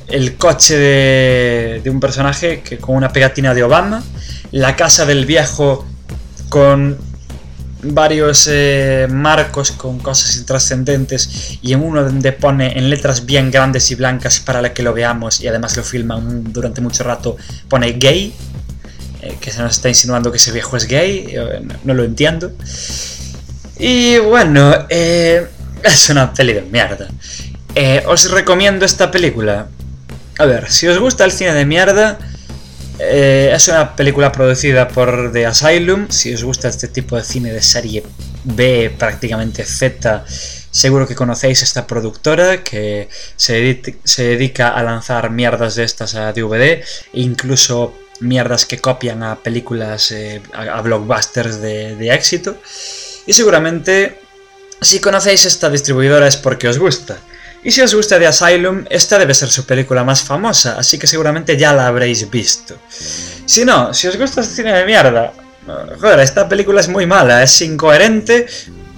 el 0.08 0.36
coche 0.36 0.76
de, 0.76 1.90
un 1.90 2.00
personaje 2.00 2.60
que, 2.60 2.78
con 2.78 2.96
una 2.96 3.12
pegatina 3.12 3.54
de 3.54 3.62
Obama, 3.62 4.02
la 4.52 4.76
casa 4.76 5.04
del 5.04 5.26
viejo 5.26 5.86
con 6.48 6.96
varios 7.82 8.48
eh, 8.50 9.06
marcos 9.08 9.70
con 9.70 10.00
cosas 10.00 10.36
intrascendentes 10.36 11.58
y 11.62 11.72
en 11.74 11.82
uno 11.82 12.02
donde 12.02 12.32
pone 12.32 12.76
en 12.76 12.90
letras 12.90 13.24
bien 13.24 13.52
grandes 13.52 13.90
y 13.92 13.94
blancas 13.94 14.40
para 14.40 14.72
que 14.72 14.82
lo 14.82 14.92
veamos 14.92 15.40
y 15.40 15.46
además 15.46 15.76
lo 15.76 15.84
filman 15.84 16.52
durante 16.52 16.80
mucho 16.80 17.04
rato 17.04 17.36
pone 17.68 17.92
gay 17.92 18.34
eh, 19.22 19.36
que 19.40 19.52
se 19.52 19.62
nos 19.62 19.76
está 19.76 19.88
insinuando 19.88 20.32
que 20.32 20.38
ese 20.38 20.50
viejo 20.50 20.76
es 20.76 20.88
gay 20.88 21.32
no, 21.84 21.94
lo 21.94 22.02
entiendo. 22.02 22.52
Y 23.78 24.18
bueno 24.18 24.74
eh, 24.88 25.46
es 25.84 26.10
una 26.10 26.32
peli 26.32 26.54
de 26.54 26.62
mierda. 26.62 27.08
Os 28.06 28.28
recomiendo 28.32 28.84
esta 28.84 29.08
película 29.08 29.68
a 30.38 30.46
ver, 30.46 30.70
si 30.70 30.86
os 30.86 30.98
gusta 30.98 31.24
el 31.24 31.32
cine 31.32 31.52
de 31.52 31.66
mierda, 31.66 32.18
eh, 33.00 33.50
es 33.52 33.66
una 33.68 33.96
película 33.96 34.30
producida 34.30 34.86
por 34.86 35.32
The 35.32 35.46
Asylum. 35.46 36.08
Si 36.10 36.32
os 36.32 36.44
gusta 36.44 36.68
este 36.68 36.86
tipo 36.86 37.16
de 37.16 37.24
cine 37.24 37.52
de 37.52 37.60
serie 37.60 38.04
B, 38.44 38.94
prácticamente 38.96 39.64
Z, 39.64 40.24
seguro 40.70 41.08
que 41.08 41.16
conocéis 41.16 41.62
esta 41.62 41.86
productora 41.88 42.62
que 42.62 43.08
se, 43.36 43.82
dedica 44.16 44.68
a 44.68 44.82
lanzar 44.84 45.30
mierdas 45.30 45.74
de 45.74 45.82
estas 45.82 46.14
a 46.14 46.32
DVD, 46.32 46.84
incluso 47.14 47.94
mierdas 48.20 48.64
que 48.64 48.78
copian 48.78 49.24
a 49.24 49.42
películas, 49.42 50.12
eh, 50.12 50.40
a, 50.52 50.80
blockbusters 50.82 51.60
de, 51.60 51.96
de 51.96 52.14
éxito. 52.14 52.58
Y 53.26 53.32
seguramente, 53.32 54.20
si 54.80 55.00
conocéis 55.00 55.44
esta 55.46 55.68
distribuidora 55.68 56.28
es 56.28 56.36
porque 56.36 56.68
os 56.68 56.78
gusta. 56.78 57.18
Y 57.64 57.72
si 57.72 57.80
os 57.80 57.94
gusta 57.94 58.18
The 58.18 58.26
Asylum, 58.28 58.84
esta 58.88 59.18
debe 59.18 59.34
ser 59.34 59.50
su 59.50 59.64
película 59.64 60.04
más 60.04 60.22
famosa, 60.22 60.76
así 60.78 60.98
que 60.98 61.06
seguramente 61.06 61.56
ya 61.56 61.72
la 61.72 61.88
habréis 61.88 62.30
visto. 62.30 62.76
Si 62.88 63.64
no, 63.64 63.92
si 63.92 64.06
os 64.06 64.16
gusta 64.16 64.42
este 64.42 64.56
cine 64.56 64.72
de 64.72 64.86
mierda, 64.86 65.32
joder, 66.00 66.20
esta 66.20 66.48
película 66.48 66.80
es 66.80 66.88
muy 66.88 67.06
mala, 67.06 67.42
es 67.42 67.60
incoherente, 67.60 68.46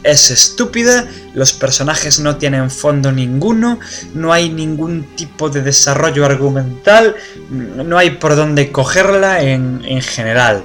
es 0.02 0.30
estúpida, 0.30 1.06
los 1.34 1.52
personajes 1.52 2.20
no 2.20 2.36
tienen 2.36 2.70
fondo 2.70 3.12
ninguno, 3.12 3.78
no 4.14 4.32
hay 4.32 4.50
ningún 4.50 5.04
tipo 5.16 5.50
de 5.50 5.62
desarrollo 5.62 6.24
argumental, 6.24 7.16
no 7.50 7.98
hay 7.98 8.10
por 8.10 8.36
dónde 8.36 8.72
cogerla 8.72 9.42
en, 9.42 10.02
general. 10.02 10.64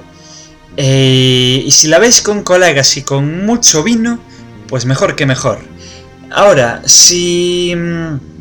Eh, 0.76 1.62
y 1.64 1.70
si 1.70 1.88
la 1.88 1.98
veis 1.98 2.20
con 2.20 2.42
colegas 2.42 2.96
y 2.98 3.02
con 3.02 3.46
mucho 3.46 3.82
vino, 3.82 4.18
pues 4.68 4.84
mejor 4.84 5.16
que 5.16 5.24
mejor. 5.26 5.75
Ahora, 6.30 6.82
si... 6.84 7.74
Mm, 7.76 8.36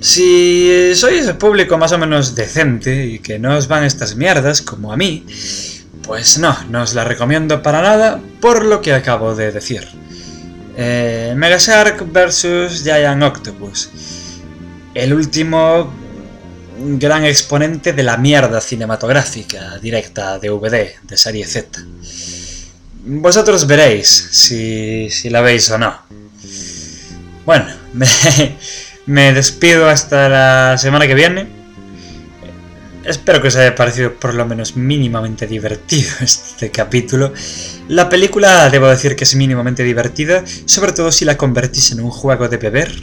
si 0.00 0.94
sois 0.94 1.26
público 1.32 1.76
más 1.76 1.90
o 1.90 1.98
menos 1.98 2.36
decente 2.36 3.06
y 3.06 3.18
que 3.18 3.38
no 3.38 3.56
os 3.56 3.66
van 3.66 3.82
estas 3.82 4.14
mierdas 4.14 4.62
como 4.62 4.92
a 4.92 4.96
mí, 4.96 5.26
pues 6.02 6.38
no, 6.38 6.56
no 6.70 6.82
os 6.82 6.94
la 6.94 7.04
recomiendo 7.04 7.62
para 7.62 7.82
nada 7.82 8.20
por 8.40 8.64
lo 8.64 8.80
que 8.80 8.94
acabo 8.94 9.34
de 9.34 9.50
decir. 9.50 9.88
Eh, 10.76 11.34
Mega 11.36 11.58
Shark 11.58 12.06
vs 12.12 12.84
Giant 12.84 13.22
Octopus. 13.24 13.90
El 14.94 15.12
último 15.12 15.92
gran 16.78 17.24
exponente 17.24 17.92
de 17.92 18.02
la 18.04 18.16
mierda 18.16 18.60
cinematográfica 18.60 19.78
directa 19.78 20.38
de 20.38 20.50
VD, 20.50 21.00
de 21.02 21.16
serie 21.16 21.44
Z. 21.44 21.82
Vosotros 23.04 23.66
veréis 23.66 24.08
si, 24.08 25.10
si 25.10 25.28
la 25.28 25.40
veis 25.40 25.68
o 25.70 25.78
no. 25.78 26.27
Bueno, 27.48 27.64
me, 29.06 29.32
despido 29.32 29.88
hasta 29.88 30.28
la 30.28 30.76
semana 30.76 31.06
que 31.06 31.14
viene. 31.14 31.46
Espero 33.06 33.40
que 33.40 33.48
os 33.48 33.56
haya 33.56 33.74
parecido 33.74 34.12
por 34.12 34.34
lo 34.34 34.44
menos 34.44 34.76
mínimamente 34.76 35.46
divertido 35.46 36.10
este 36.20 36.70
capítulo. 36.70 37.32
La 37.88 38.10
película 38.10 38.68
debo 38.68 38.86
decir 38.88 39.16
que 39.16 39.24
es 39.24 39.34
mínimamente 39.34 39.82
divertida, 39.82 40.44
sobre 40.66 40.92
todo 40.92 41.10
si 41.10 41.24
la 41.24 41.38
convertís 41.38 41.90
en 41.92 42.00
un 42.00 42.10
juego 42.10 42.50
de 42.50 42.58
beber. 42.58 42.94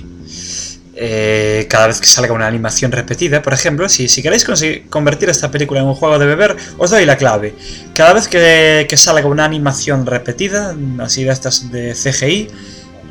Eh, 0.93 1.65
cada 1.67 1.87
vez 1.87 1.99
que 1.99 2.05
salga 2.05 2.31
una 2.31 2.45
animación 2.45 2.91
repetida, 2.91 3.41
por 3.41 3.53
ejemplo, 3.53 3.89
si, 3.89 4.07
si 4.07 4.21
queréis 4.21 4.45
convertir 4.91 5.27
esta 5.27 5.49
película 5.49 5.79
en 5.79 5.87
un 5.87 5.95
juego 5.95 6.19
de 6.19 6.27
beber, 6.27 6.55
os 6.77 6.91
doy 6.91 7.03
la 7.07 7.17
clave. 7.17 7.55
Cada 7.95 8.13
vez 8.13 8.27
que, 8.27 8.85
que 8.87 8.95
salga 8.95 9.27
una 9.27 9.43
animación 9.43 10.05
repetida, 10.05 10.75
así 10.99 11.23
de 11.23 11.31
estas 11.31 11.71
de 11.71 11.95
CGI, 11.95 12.47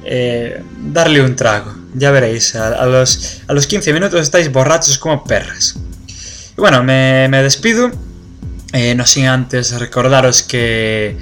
eh, 0.04 0.62
darle 0.92 1.22
un 1.22 1.36
trago. 1.36 1.74
Ya 1.94 2.10
veréis, 2.10 2.54
a, 2.56 2.84
los, 2.86 3.40
a 3.46 3.52
los 3.52 3.66
15 3.66 3.92
minutos 3.92 4.20
estáis 4.20 4.50
borrachos 4.50 4.98
como 4.98 5.24
perras. 5.24 5.76
Y 6.56 6.60
bueno, 6.60 6.82
me, 6.82 7.28
despido. 7.42 7.90
Eh, 8.72 8.94
no 8.94 9.06
sin 9.06 9.26
antes 9.26 9.78
recordaros 9.78 10.42
que 10.42 11.16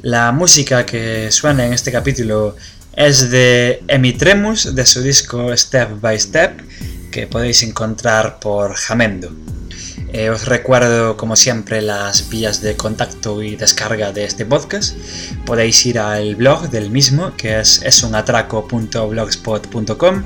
la 0.00 0.32
música 0.32 0.86
que 0.86 1.30
suena 1.30 1.66
en 1.66 1.74
este 1.74 1.92
capítulo 1.92 2.56
es 2.94 3.30
de 3.30 3.82
Emitremus, 3.88 4.74
de 4.74 4.86
su 4.86 5.02
disco 5.02 5.54
Step 5.54 6.00
by 6.00 6.18
Step, 6.18 6.60
que 7.10 7.26
podéis 7.26 7.62
encontrar 7.62 8.40
por 8.40 8.74
Jamendo. 8.74 9.30
Eh, 10.12 10.30
os 10.30 10.46
recuerdo, 10.46 11.16
como 11.16 11.34
siempre, 11.36 11.80
las 11.82 12.28
vías 12.28 12.60
de 12.60 12.76
contacto 12.76 13.42
y 13.42 13.56
descarga 13.56 14.12
de 14.12 14.24
este 14.24 14.46
podcast. 14.46 14.96
Podéis 15.44 15.84
ir 15.86 15.98
al 15.98 16.36
blog 16.36 16.70
del 16.70 16.90
mismo, 16.90 17.32
que 17.36 17.58
es 17.60 17.82
esunatraco.blogspot.com. 17.82 20.22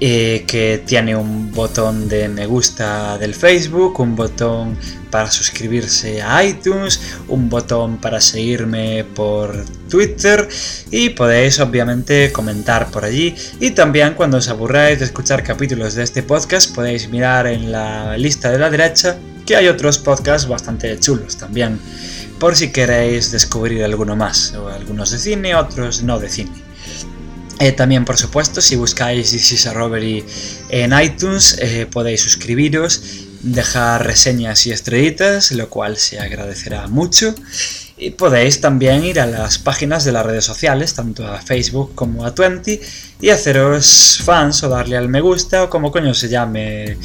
eh, 0.00 0.44
que 0.46 0.82
tiene 0.86 1.16
un 1.16 1.50
botón 1.52 2.08
de 2.08 2.28
me 2.28 2.46
gusta 2.46 3.18
del 3.18 3.34
Facebook, 3.34 3.98
un 3.98 4.14
botón 4.14 4.76
para 5.10 5.30
suscribirse 5.30 6.22
a 6.22 6.44
iTunes, 6.44 7.00
un 7.26 7.48
botón 7.48 7.96
para 7.98 8.20
seguirme 8.20 9.04
por 9.04 9.64
Twitter 9.88 10.48
y 10.90 11.10
podéis 11.10 11.58
obviamente 11.60 12.30
comentar 12.30 12.90
por 12.90 13.04
allí 13.04 13.34
y 13.58 13.72
también 13.72 14.14
cuando 14.14 14.36
os 14.36 14.48
aburráis 14.48 15.00
de 15.00 15.06
escuchar 15.06 15.42
capítulos 15.42 15.94
de 15.94 16.04
este 16.04 16.22
podcast 16.22 16.74
podéis 16.74 17.08
mirar 17.08 17.46
en 17.46 17.72
la 17.72 18.16
lista 18.16 18.50
de 18.50 18.58
la 18.58 18.70
derecha 18.70 19.18
que 19.44 19.56
hay 19.56 19.66
otros 19.66 19.98
podcasts 19.98 20.46
bastante 20.46 20.96
chulos 21.00 21.36
también 21.36 21.80
por 22.38 22.54
si 22.54 22.70
queréis 22.70 23.32
descubrir 23.32 23.82
alguno 23.82 24.14
más, 24.14 24.54
o 24.54 24.68
algunos 24.68 25.10
de 25.10 25.18
cine, 25.18 25.54
otros 25.56 26.02
no 26.04 26.20
de 26.20 26.28
cine. 26.28 26.67
Eh, 27.60 27.72
también, 27.72 28.04
por 28.04 28.16
supuesto, 28.16 28.60
si 28.60 28.76
buscáis 28.76 29.32
This 29.32 29.52
is 29.52 29.66
a 29.66 29.74
Robbery 29.74 30.24
en 30.68 30.92
iTunes, 30.98 31.58
eh, 31.60 31.86
podéis 31.90 32.20
suscribiros, 32.20 33.02
dejar 33.42 34.06
reseñas 34.06 34.64
y 34.66 34.72
estrellitas, 34.72 35.50
lo 35.50 35.68
cual 35.68 35.96
se 35.96 36.20
agradecerá 36.20 36.86
mucho. 36.86 37.34
Y 37.96 38.10
podéis 38.10 38.60
también 38.60 39.04
ir 39.04 39.18
a 39.18 39.26
las 39.26 39.58
páginas 39.58 40.04
de 40.04 40.12
las 40.12 40.24
redes 40.24 40.44
sociales, 40.44 40.94
tanto 40.94 41.26
a 41.26 41.40
Facebook 41.40 41.96
como 41.96 42.24
a 42.24 42.32
Twenty, 42.32 42.80
y 43.20 43.30
haceros 43.30 44.20
fans 44.24 44.62
o 44.62 44.68
darle 44.68 44.96
al 44.96 45.08
me 45.08 45.20
gusta 45.20 45.64
o 45.64 45.70
como 45.70 45.90
coño 45.90 46.14
se 46.14 46.28
llame 46.28 46.96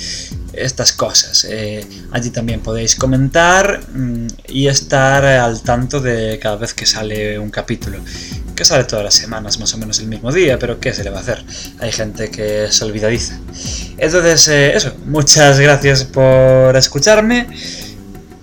estas 0.54 0.94
cosas. 0.94 1.48
Eh, 1.50 1.84
allí 2.12 2.30
también 2.30 2.60
podéis 2.60 2.96
comentar 2.96 3.82
mm, 3.92 4.28
y 4.50 4.68
estar 4.68 5.26
al 5.26 5.64
tanto 5.64 6.00
de 6.00 6.38
cada 6.40 6.58
vez 6.58 6.76
que 6.76 6.86
sale 6.86 7.40
un 7.40 7.50
capítulo. 7.50 7.98
Que 8.56 8.66
sale 8.66 8.84
todas 8.84 9.04
las 9.04 9.16
semanas, 9.16 9.60
más 9.60 9.74
o 9.74 9.78
menos 9.78 10.00
el 10.00 10.08
mismo 10.08 10.32
día, 10.32 10.60
pero 10.60 10.80
¿qué 10.80 10.94
se 10.94 11.04
le 11.04 11.10
va 11.10 11.18
a 11.18 11.22
hacer? 11.22 11.44
Hay 11.80 11.92
gente 11.92 12.30
que 12.30 12.68
se 12.70 12.86
olvidadiza. 12.86 13.40
Entonces, 13.98 14.48
eh, 14.48 14.76
eso, 14.76 14.94
muchas 15.06 15.60
gracias 15.60 16.04
por 16.04 16.76
escucharme. 16.76 17.48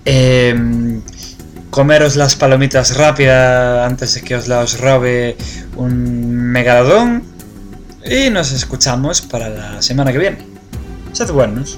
Em, 0.03 1.01
comeros 1.69 2.15
las 2.15 2.35
palomitas 2.35 2.97
rápidas 2.97 3.87
antes 3.89 4.15
de 4.15 4.21
que 4.21 4.35
os 4.35 4.47
las 4.47 4.79
robe 4.79 5.37
un 5.77 6.31
megalodón. 6.33 7.23
Y 8.03 8.29
nos 8.29 8.51
escuchamos 8.51 9.21
para 9.21 9.49
la 9.49 9.81
semana 9.81 10.11
que 10.11 10.17
viene. 10.17 10.37
Sed 11.13 11.31
buenos. 11.31 11.77